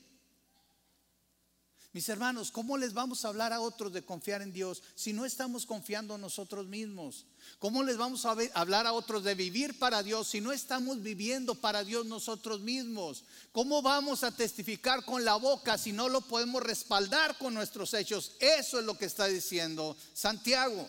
Mis 1.98 2.08
hermanos, 2.08 2.52
¿cómo 2.52 2.78
les 2.78 2.94
vamos 2.94 3.24
a 3.24 3.28
hablar 3.28 3.52
a 3.52 3.60
otros 3.60 3.92
de 3.92 4.04
confiar 4.04 4.40
en 4.40 4.52
Dios 4.52 4.84
si 4.94 5.12
no 5.12 5.24
estamos 5.24 5.66
confiando 5.66 6.14
en 6.14 6.20
nosotros 6.20 6.68
mismos? 6.68 7.26
¿Cómo 7.58 7.82
les 7.82 7.96
vamos 7.96 8.24
a 8.24 8.36
hablar 8.54 8.86
a 8.86 8.92
otros 8.92 9.24
de 9.24 9.34
vivir 9.34 9.76
para 9.80 10.04
Dios 10.04 10.28
si 10.28 10.40
no 10.40 10.52
estamos 10.52 11.02
viviendo 11.02 11.56
para 11.56 11.82
Dios 11.82 12.06
nosotros 12.06 12.60
mismos? 12.60 13.24
¿Cómo 13.50 13.82
vamos 13.82 14.22
a 14.22 14.30
testificar 14.30 15.04
con 15.04 15.24
la 15.24 15.34
boca 15.34 15.76
si 15.76 15.90
no 15.90 16.08
lo 16.08 16.20
podemos 16.20 16.62
respaldar 16.62 17.36
con 17.36 17.52
nuestros 17.52 17.92
hechos? 17.94 18.30
Eso 18.38 18.78
es 18.78 18.84
lo 18.84 18.96
que 18.96 19.06
está 19.06 19.26
diciendo 19.26 19.96
Santiago. 20.14 20.88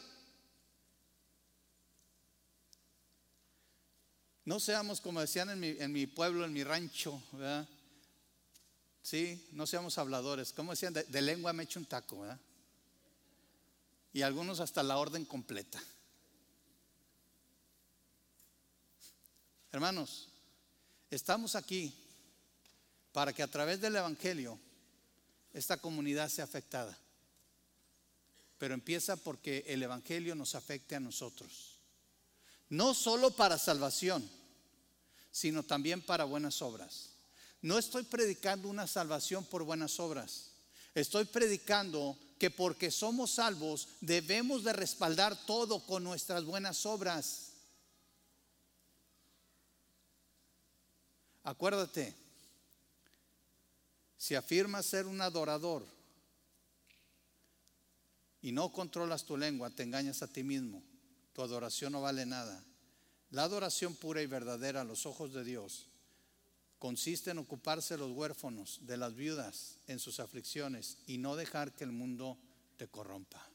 No 4.45 4.59
seamos 4.59 5.01
como 5.01 5.21
decían 5.21 5.49
en 5.49 5.59
mi, 5.59 5.69
en 5.69 5.91
mi 5.91 6.05
pueblo, 6.05 6.45
en 6.45 6.53
mi 6.53 6.63
rancho, 6.63 7.19
¿verdad? 7.31 7.67
Sí, 9.09 9.43
no 9.53 9.65
seamos 9.65 9.97
habladores. 9.97 10.53
Como 10.53 10.69
decían, 10.71 10.93
de, 10.93 11.21
lengua 11.23 11.51
me 11.51 11.63
echo 11.63 11.79
un 11.79 11.87
taco, 11.87 12.19
¿verdad? 12.19 12.39
Y 14.13 14.21
algunos 14.21 14.59
hasta 14.59 14.83
la 14.83 14.99
orden 14.99 15.25
completa. 15.25 15.81
Hermanos, 19.71 20.29
estamos 21.09 21.55
aquí 21.55 21.91
para 23.11 23.33
que 23.33 23.41
a 23.41 23.47
través 23.47 23.81
del 23.81 23.95
Evangelio 23.95 24.59
esta 25.53 25.77
comunidad 25.77 26.29
sea 26.29 26.43
afectada. 26.43 26.95
Pero 28.59 28.75
empieza 28.75 29.15
porque 29.15 29.63
el 29.65 29.81
Evangelio 29.81 30.35
nos 30.35 30.53
afecte 30.53 30.95
a 30.95 30.99
nosotros. 30.99 31.79
No 32.69 32.93
solo 32.93 33.31
para 33.31 33.57
salvación, 33.57 34.29
sino 35.31 35.63
también 35.63 35.99
para 35.99 36.25
buenas 36.25 36.61
obras. 36.61 37.08
No 37.61 37.77
estoy 37.77 38.03
predicando 38.03 38.69
una 38.69 38.87
salvación 38.87 39.43
por 39.45 39.63
buenas 39.63 39.99
obras. 39.99 40.51
Estoy 40.95 41.25
predicando 41.25 42.17
que 42.37 42.49
porque 42.49 42.89
somos 42.89 43.31
salvos 43.31 43.89
debemos 43.99 44.63
de 44.63 44.73
respaldar 44.73 45.45
todo 45.45 45.85
con 45.85 46.03
nuestras 46.03 46.45
buenas 46.45 46.85
obras. 46.85 47.51
Acuérdate, 51.43 52.15
si 54.17 54.35
afirmas 54.35 54.85
ser 54.85 55.05
un 55.05 55.19
adorador 55.19 55.85
y 58.41 58.53
no 58.53 58.71
controlas 58.71 59.25
tu 59.25 59.35
lengua, 59.35 59.69
te 59.69 59.83
engañas 59.83 60.21
a 60.21 60.27
ti 60.27 60.43
mismo. 60.43 60.81
Tu 61.33 61.41
adoración 61.41 61.91
no 61.91 62.01
vale 62.01 62.25
nada. 62.25 62.63
La 63.31 63.43
adoración 63.43 63.95
pura 63.95 64.21
y 64.21 64.27
verdadera 64.27 64.81
a 64.81 64.85
los 64.85 65.05
ojos 65.05 65.33
de 65.33 65.43
Dios 65.43 65.88
consiste 66.79 67.31
en 67.31 67.37
ocuparse 67.37 67.93
de 67.93 67.99
los 67.99 68.11
huérfanos, 68.11 68.79
de 68.83 68.97
las 68.97 69.13
viudas 69.13 69.77
en 69.87 69.99
sus 69.99 70.19
aflicciones 70.19 70.97
y 71.05 71.17
no 71.17 71.35
dejar 71.35 71.75
que 71.75 71.83
el 71.83 71.91
mundo 71.91 72.37
te 72.77 72.87
corrompa. 72.87 73.45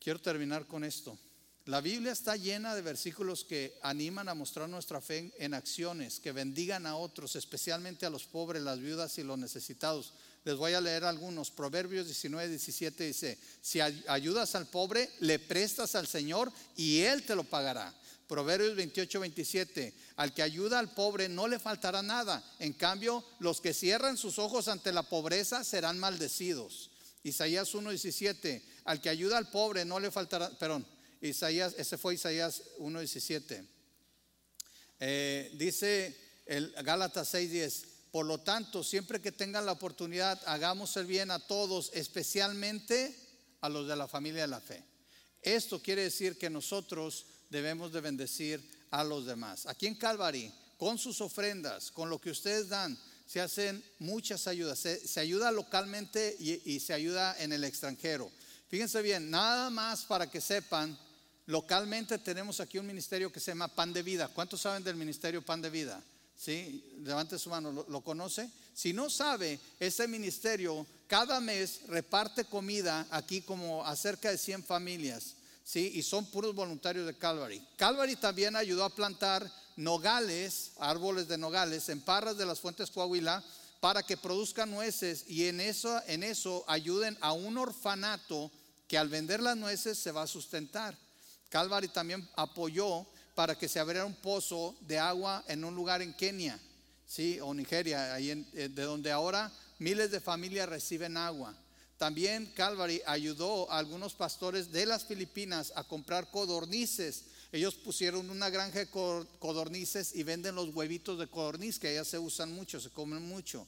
Quiero 0.00 0.20
terminar 0.20 0.66
con 0.66 0.84
esto. 0.84 1.18
La 1.66 1.80
Biblia 1.80 2.12
está 2.12 2.36
llena 2.36 2.74
de 2.74 2.82
versículos 2.82 3.42
que 3.42 3.78
animan 3.80 4.28
a 4.28 4.34
mostrar 4.34 4.68
nuestra 4.68 5.00
fe 5.00 5.32
en 5.38 5.54
acciones, 5.54 6.20
que 6.20 6.32
bendigan 6.32 6.84
a 6.84 6.96
otros, 6.96 7.36
especialmente 7.36 8.04
a 8.04 8.10
los 8.10 8.26
pobres, 8.26 8.62
las 8.62 8.80
viudas 8.80 9.16
y 9.16 9.22
los 9.22 9.38
necesitados. 9.38 10.12
Les 10.44 10.56
voy 10.56 10.74
a 10.74 10.80
leer 10.80 11.04
algunos. 11.04 11.50
Proverbios 11.50 12.06
19, 12.06 12.48
17 12.48 13.04
dice, 13.04 13.38
si 13.62 13.80
ayudas 13.80 14.54
al 14.54 14.66
pobre, 14.66 15.10
le 15.20 15.38
prestas 15.38 15.94
al 15.94 16.06
Señor 16.06 16.52
y 16.76 17.00
Él 17.00 17.24
te 17.24 17.34
lo 17.34 17.44
pagará. 17.44 17.94
Proverbios 18.26 18.74
28, 18.76 19.20
27, 19.20 19.94
al 20.16 20.32
que 20.34 20.42
ayuda 20.42 20.78
al 20.78 20.92
pobre 20.94 21.28
no 21.28 21.48
le 21.48 21.58
faltará 21.58 22.02
nada. 22.02 22.44
En 22.58 22.72
cambio, 22.72 23.24
los 23.38 23.60
que 23.60 23.74
cierran 23.74 24.16
sus 24.16 24.38
ojos 24.38 24.68
ante 24.68 24.92
la 24.92 25.02
pobreza 25.02 25.64
serán 25.64 25.98
maldecidos. 25.98 26.90
Isaías 27.22 27.74
1, 27.74 27.90
17, 27.90 28.62
al 28.84 29.00
que 29.00 29.08
ayuda 29.08 29.38
al 29.38 29.50
pobre 29.50 29.84
no 29.84 29.98
le 29.98 30.10
faltará, 30.10 30.50
perdón, 30.58 30.86
Isaías, 31.20 31.74
ese 31.78 31.96
fue 31.96 32.14
Isaías 32.14 32.62
1.17. 32.78 33.66
Eh, 35.00 35.50
dice 35.54 36.16
el 36.46 36.72
Gálatas 36.82 37.32
6.10, 37.34 37.93
por 38.14 38.26
lo 38.26 38.38
tanto, 38.38 38.84
siempre 38.84 39.20
que 39.20 39.32
tengan 39.32 39.66
la 39.66 39.72
oportunidad, 39.72 40.40
hagamos 40.46 40.96
el 40.96 41.04
bien 41.04 41.32
a 41.32 41.40
todos, 41.40 41.90
especialmente 41.94 43.12
a 43.60 43.68
los 43.68 43.88
de 43.88 43.96
la 43.96 44.06
familia 44.06 44.42
de 44.42 44.46
la 44.46 44.60
fe. 44.60 44.84
Esto 45.42 45.82
quiere 45.82 46.02
decir 46.02 46.38
que 46.38 46.48
nosotros 46.48 47.26
debemos 47.50 47.90
de 47.92 48.00
bendecir 48.00 48.70
a 48.92 49.02
los 49.02 49.26
demás. 49.26 49.66
Aquí 49.66 49.88
en 49.88 49.96
Calvary, 49.96 50.54
con 50.78 50.96
sus 50.96 51.20
ofrendas, 51.20 51.90
con 51.90 52.08
lo 52.08 52.20
que 52.20 52.30
ustedes 52.30 52.68
dan, 52.68 52.96
se 53.26 53.40
hacen 53.40 53.84
muchas 53.98 54.46
ayudas. 54.46 54.78
Se, 54.78 55.18
ayuda 55.18 55.50
localmente 55.50 56.36
y 56.38 56.78
se 56.78 56.92
ayuda 56.92 57.34
en 57.40 57.52
el 57.52 57.64
extranjero. 57.64 58.30
Fíjense 58.68 59.02
bien, 59.02 59.28
nada 59.28 59.70
más 59.70 60.04
para 60.04 60.30
que 60.30 60.40
sepan 60.40 60.96
Localmente 61.46 62.16
tenemos 62.18 62.60
aquí 62.60 62.78
un 62.78 62.86
ministerio 62.86 63.30
que 63.30 63.40
se 63.40 63.50
llama 63.50 63.68
Pan 63.68 63.92
de 63.92 64.02
Vida. 64.02 64.28
¿Cuántos 64.28 64.62
saben 64.62 64.82
del 64.82 64.96
ministerio 64.96 65.42
Pan 65.42 65.60
de 65.60 65.68
Vida? 65.68 66.02
¿Sí? 66.36 66.84
Levante 66.98 67.38
su 67.38 67.50
mano, 67.50 67.86
¿lo, 67.88 68.00
conoce? 68.02 68.50
Si 68.74 68.92
no 68.92 69.08
sabe, 69.08 69.60
este 69.78 70.08
ministerio 70.08 70.86
cada 71.06 71.40
mes 71.40 71.82
reparte 71.86 72.44
comida 72.44 73.06
aquí 73.10 73.40
como 73.42 73.84
a 73.84 73.94
cerca 73.96 74.30
de 74.30 74.38
100 74.38 74.64
familias. 74.64 75.34
¿Sí? 75.64 75.92
Y 75.94 76.02
son 76.02 76.26
puros 76.26 76.54
voluntarios 76.54 77.06
de 77.06 77.16
Calvary. 77.16 77.66
Calvary 77.76 78.16
también 78.16 78.54
ayudó 78.54 78.84
a 78.84 78.94
plantar 78.94 79.50
nogales, 79.76 80.72
árboles 80.78 81.26
de 81.26 81.38
nogales, 81.38 81.88
en 81.88 82.00
parras 82.00 82.36
de 82.36 82.44
las 82.44 82.60
fuentes 82.60 82.90
Coahuila, 82.90 83.42
para 83.80 84.02
que 84.02 84.16
produzcan 84.16 84.70
nueces 84.70 85.24
y 85.26 85.46
en 85.46 85.60
eso, 85.60 86.00
en 86.06 86.22
eso 86.22 86.64
ayuden 86.68 87.18
a 87.20 87.32
un 87.32 87.58
orfanato 87.58 88.50
que 88.88 88.98
al 88.98 89.08
vender 89.08 89.42
las 89.42 89.56
nueces 89.56 89.98
se 89.98 90.12
va 90.12 90.22
a 90.22 90.26
sustentar. 90.26 90.96
Calvary 91.48 91.88
también 91.88 92.28
apoyó 92.34 93.06
para 93.34 93.56
que 93.56 93.68
se 93.68 93.80
abriera 93.80 94.04
un 94.04 94.14
pozo 94.14 94.76
de 94.80 94.98
agua 94.98 95.44
en 95.48 95.64
un 95.64 95.74
lugar 95.74 96.02
en 96.02 96.14
Kenia, 96.14 96.58
¿sí? 97.06 97.38
o 97.40 97.52
Nigeria, 97.52 98.14
ahí 98.14 98.30
eh, 98.54 98.68
de 98.68 98.82
donde 98.82 99.10
ahora 99.10 99.52
miles 99.78 100.10
de 100.10 100.20
familias 100.20 100.68
reciben 100.68 101.16
agua. 101.16 101.54
También 101.98 102.46
Calvary 102.54 103.00
ayudó 103.06 103.70
a 103.70 103.78
algunos 103.78 104.14
pastores 104.14 104.72
de 104.72 104.86
las 104.86 105.04
Filipinas 105.04 105.72
a 105.76 105.84
comprar 105.84 106.30
codornices. 106.30 107.24
Ellos 107.52 107.74
pusieron 107.74 108.30
una 108.30 108.50
granja 108.50 108.80
de 108.80 108.88
codornices 108.88 110.14
y 110.14 110.24
venden 110.24 110.56
los 110.56 110.74
huevitos 110.74 111.18
de 111.18 111.28
codorniz, 111.28 111.78
que 111.78 111.88
allá 111.88 112.04
se 112.04 112.18
usan 112.18 112.52
mucho, 112.52 112.80
se 112.80 112.90
comen 112.90 113.22
mucho. 113.22 113.66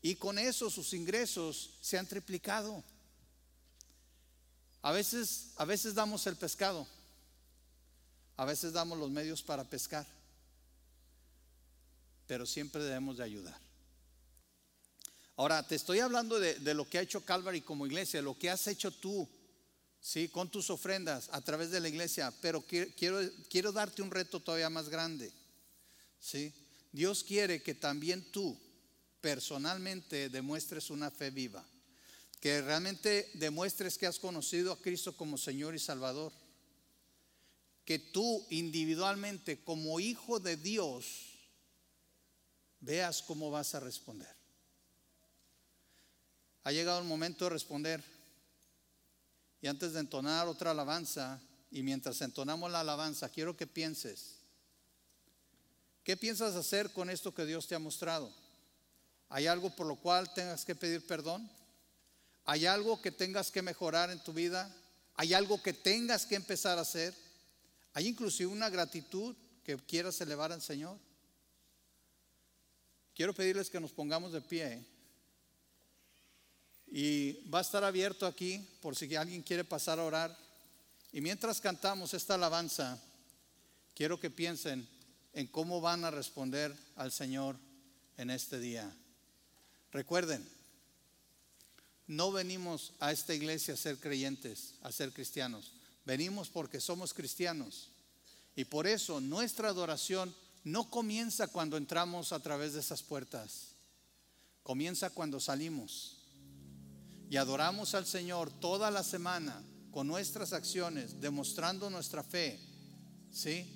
Y 0.00 0.14
con 0.16 0.38
eso 0.38 0.70
sus 0.70 0.94
ingresos 0.94 1.70
se 1.80 1.98
han 1.98 2.06
triplicado. 2.06 2.82
A 4.80 4.92
veces, 4.92 5.48
a 5.56 5.64
veces 5.64 5.94
damos 5.94 6.26
el 6.26 6.36
pescado, 6.36 6.86
a 8.36 8.44
veces 8.44 8.72
damos 8.72 8.98
los 8.98 9.10
medios 9.10 9.42
para 9.42 9.64
pescar, 9.64 10.06
pero 12.26 12.44
siempre 12.44 12.82
debemos 12.82 13.16
de 13.16 13.24
ayudar. 13.24 13.58
Ahora, 15.36 15.66
te 15.66 15.74
estoy 15.74 16.00
hablando 16.00 16.40
de, 16.40 16.74
lo 16.74 16.88
que 16.88 16.98
ha 16.98 17.02
hecho 17.02 17.24
Calvary 17.24 17.60
como 17.60 17.86
iglesia, 17.86 18.22
lo 18.22 18.38
que 18.38 18.50
has 18.50 18.66
hecho 18.68 18.90
tú, 18.90 19.28
¿sí? 20.00 20.28
Con 20.28 20.50
tus 20.50 20.70
ofrendas 20.70 21.28
a 21.32 21.42
través 21.42 21.70
de 21.70 21.80
la 21.80 21.88
iglesia, 21.88 22.32
pero 22.40 22.62
quiero, 22.62 23.20
quiero 23.50 23.72
darte 23.72 24.02
un 24.02 24.10
reto 24.10 24.40
todavía 24.40 24.70
más 24.70 24.88
grande, 24.88 25.30
¿sí? 26.18 26.54
Dios 26.90 27.22
quiere 27.22 27.62
que 27.62 27.74
también 27.74 28.32
tú 28.32 28.58
personalmente 29.20 30.30
demuestres 30.30 30.88
una 30.88 31.10
fe 31.10 31.30
viva, 31.30 31.62
que 32.40 32.62
realmente 32.62 33.30
demuestres 33.34 33.98
que 33.98 34.06
has 34.06 34.18
conocido 34.18 34.72
a 34.72 34.80
Cristo 34.80 35.14
como 35.16 35.36
Señor 35.36 35.74
y 35.74 35.78
Salvador, 35.78 36.32
que 37.86 38.00
tú 38.00 38.44
individualmente 38.50 39.62
como 39.62 40.00
hijo 40.00 40.40
de 40.40 40.56
Dios 40.56 41.38
veas 42.80 43.22
cómo 43.22 43.50
vas 43.50 43.76
a 43.76 43.80
responder. 43.80 44.34
Ha 46.64 46.72
llegado 46.72 46.98
el 46.98 47.06
momento 47.06 47.44
de 47.44 47.50
responder. 47.50 48.02
Y 49.62 49.68
antes 49.68 49.92
de 49.92 50.00
entonar 50.00 50.48
otra 50.48 50.72
alabanza, 50.72 51.40
y 51.70 51.82
mientras 51.82 52.20
entonamos 52.22 52.70
la 52.70 52.80
alabanza, 52.80 53.28
quiero 53.28 53.56
que 53.56 53.68
pienses, 53.68 54.40
¿qué 56.02 56.16
piensas 56.16 56.56
hacer 56.56 56.92
con 56.92 57.08
esto 57.08 57.32
que 57.32 57.46
Dios 57.46 57.68
te 57.68 57.76
ha 57.76 57.78
mostrado? 57.78 58.32
¿Hay 59.28 59.46
algo 59.46 59.74
por 59.74 59.86
lo 59.86 59.94
cual 59.94 60.34
tengas 60.34 60.64
que 60.64 60.74
pedir 60.74 61.06
perdón? 61.06 61.48
¿Hay 62.44 62.66
algo 62.66 63.00
que 63.00 63.12
tengas 63.12 63.52
que 63.52 63.62
mejorar 63.62 64.10
en 64.10 64.22
tu 64.22 64.32
vida? 64.32 64.74
¿Hay 65.14 65.34
algo 65.34 65.62
que 65.62 65.72
tengas 65.72 66.26
que 66.26 66.34
empezar 66.34 66.78
a 66.78 66.82
hacer? 66.82 67.25
¿Hay 67.96 68.08
inclusive 68.08 68.52
una 68.52 68.68
gratitud 68.68 69.34
que 69.64 69.74
quieras 69.78 70.20
elevar 70.20 70.52
al 70.52 70.60
Señor? 70.60 70.98
Quiero 73.14 73.32
pedirles 73.32 73.70
que 73.70 73.80
nos 73.80 73.90
pongamos 73.90 74.34
de 74.34 74.42
pie. 74.42 74.84
Y 76.88 77.48
va 77.48 77.60
a 77.60 77.62
estar 77.62 77.82
abierto 77.84 78.26
aquí 78.26 78.58
por 78.82 78.94
si 78.94 79.16
alguien 79.16 79.42
quiere 79.42 79.64
pasar 79.64 79.98
a 79.98 80.04
orar. 80.04 80.38
Y 81.10 81.22
mientras 81.22 81.58
cantamos 81.58 82.12
esta 82.12 82.34
alabanza, 82.34 83.02
quiero 83.94 84.20
que 84.20 84.28
piensen 84.28 84.86
en 85.32 85.46
cómo 85.46 85.80
van 85.80 86.04
a 86.04 86.10
responder 86.10 86.76
al 86.96 87.10
Señor 87.10 87.56
en 88.18 88.28
este 88.28 88.60
día. 88.60 88.94
Recuerden, 89.90 90.46
no 92.06 92.30
venimos 92.30 92.92
a 93.00 93.10
esta 93.10 93.32
iglesia 93.32 93.72
a 93.72 93.78
ser 93.78 93.96
creyentes, 93.96 94.74
a 94.82 94.92
ser 94.92 95.14
cristianos. 95.14 95.75
Venimos 96.06 96.48
porque 96.48 96.80
somos 96.80 97.12
cristianos. 97.12 97.90
Y 98.54 98.64
por 98.64 98.86
eso 98.86 99.20
nuestra 99.20 99.68
adoración 99.68 100.34
no 100.64 100.88
comienza 100.88 101.48
cuando 101.48 101.76
entramos 101.76 102.32
a 102.32 102.40
través 102.40 102.72
de 102.72 102.80
esas 102.80 103.02
puertas. 103.02 103.72
Comienza 104.62 105.10
cuando 105.10 105.40
salimos 105.40 106.16
y 107.28 107.36
adoramos 107.36 107.94
al 107.94 108.06
Señor 108.06 108.50
toda 108.60 108.90
la 108.90 109.02
semana 109.02 109.62
con 109.90 110.06
nuestras 110.06 110.52
acciones, 110.52 111.20
demostrando 111.20 111.90
nuestra 111.90 112.22
fe, 112.22 112.58
¿sí? 113.32 113.66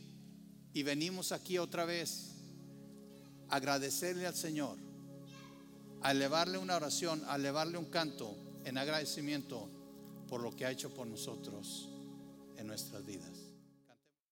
Y 0.73 0.83
venimos 0.85 1.33
aquí 1.33 1.59
otra 1.59 1.85
vez 1.85 2.31
a 3.49 3.57
agradecerle 3.57 4.27
al 4.27 4.37
Señor, 4.37 4.79
a 6.03 6.13
elevarle 6.13 6.59
una 6.59 6.77
oración, 6.77 7.23
a 7.27 7.37
elevarle 7.37 7.77
un 7.77 7.87
canto 7.87 8.37
en 8.65 8.79
agradecimiento 8.79 9.69
por 10.29 10.41
lo 10.41 10.55
que 10.55 10.65
ha 10.65 10.71
hecho 10.71 10.95
por 10.95 11.07
nosotros 11.07 11.90
en 12.61 12.67
nuestras 12.67 13.05
vidas. 13.05 13.40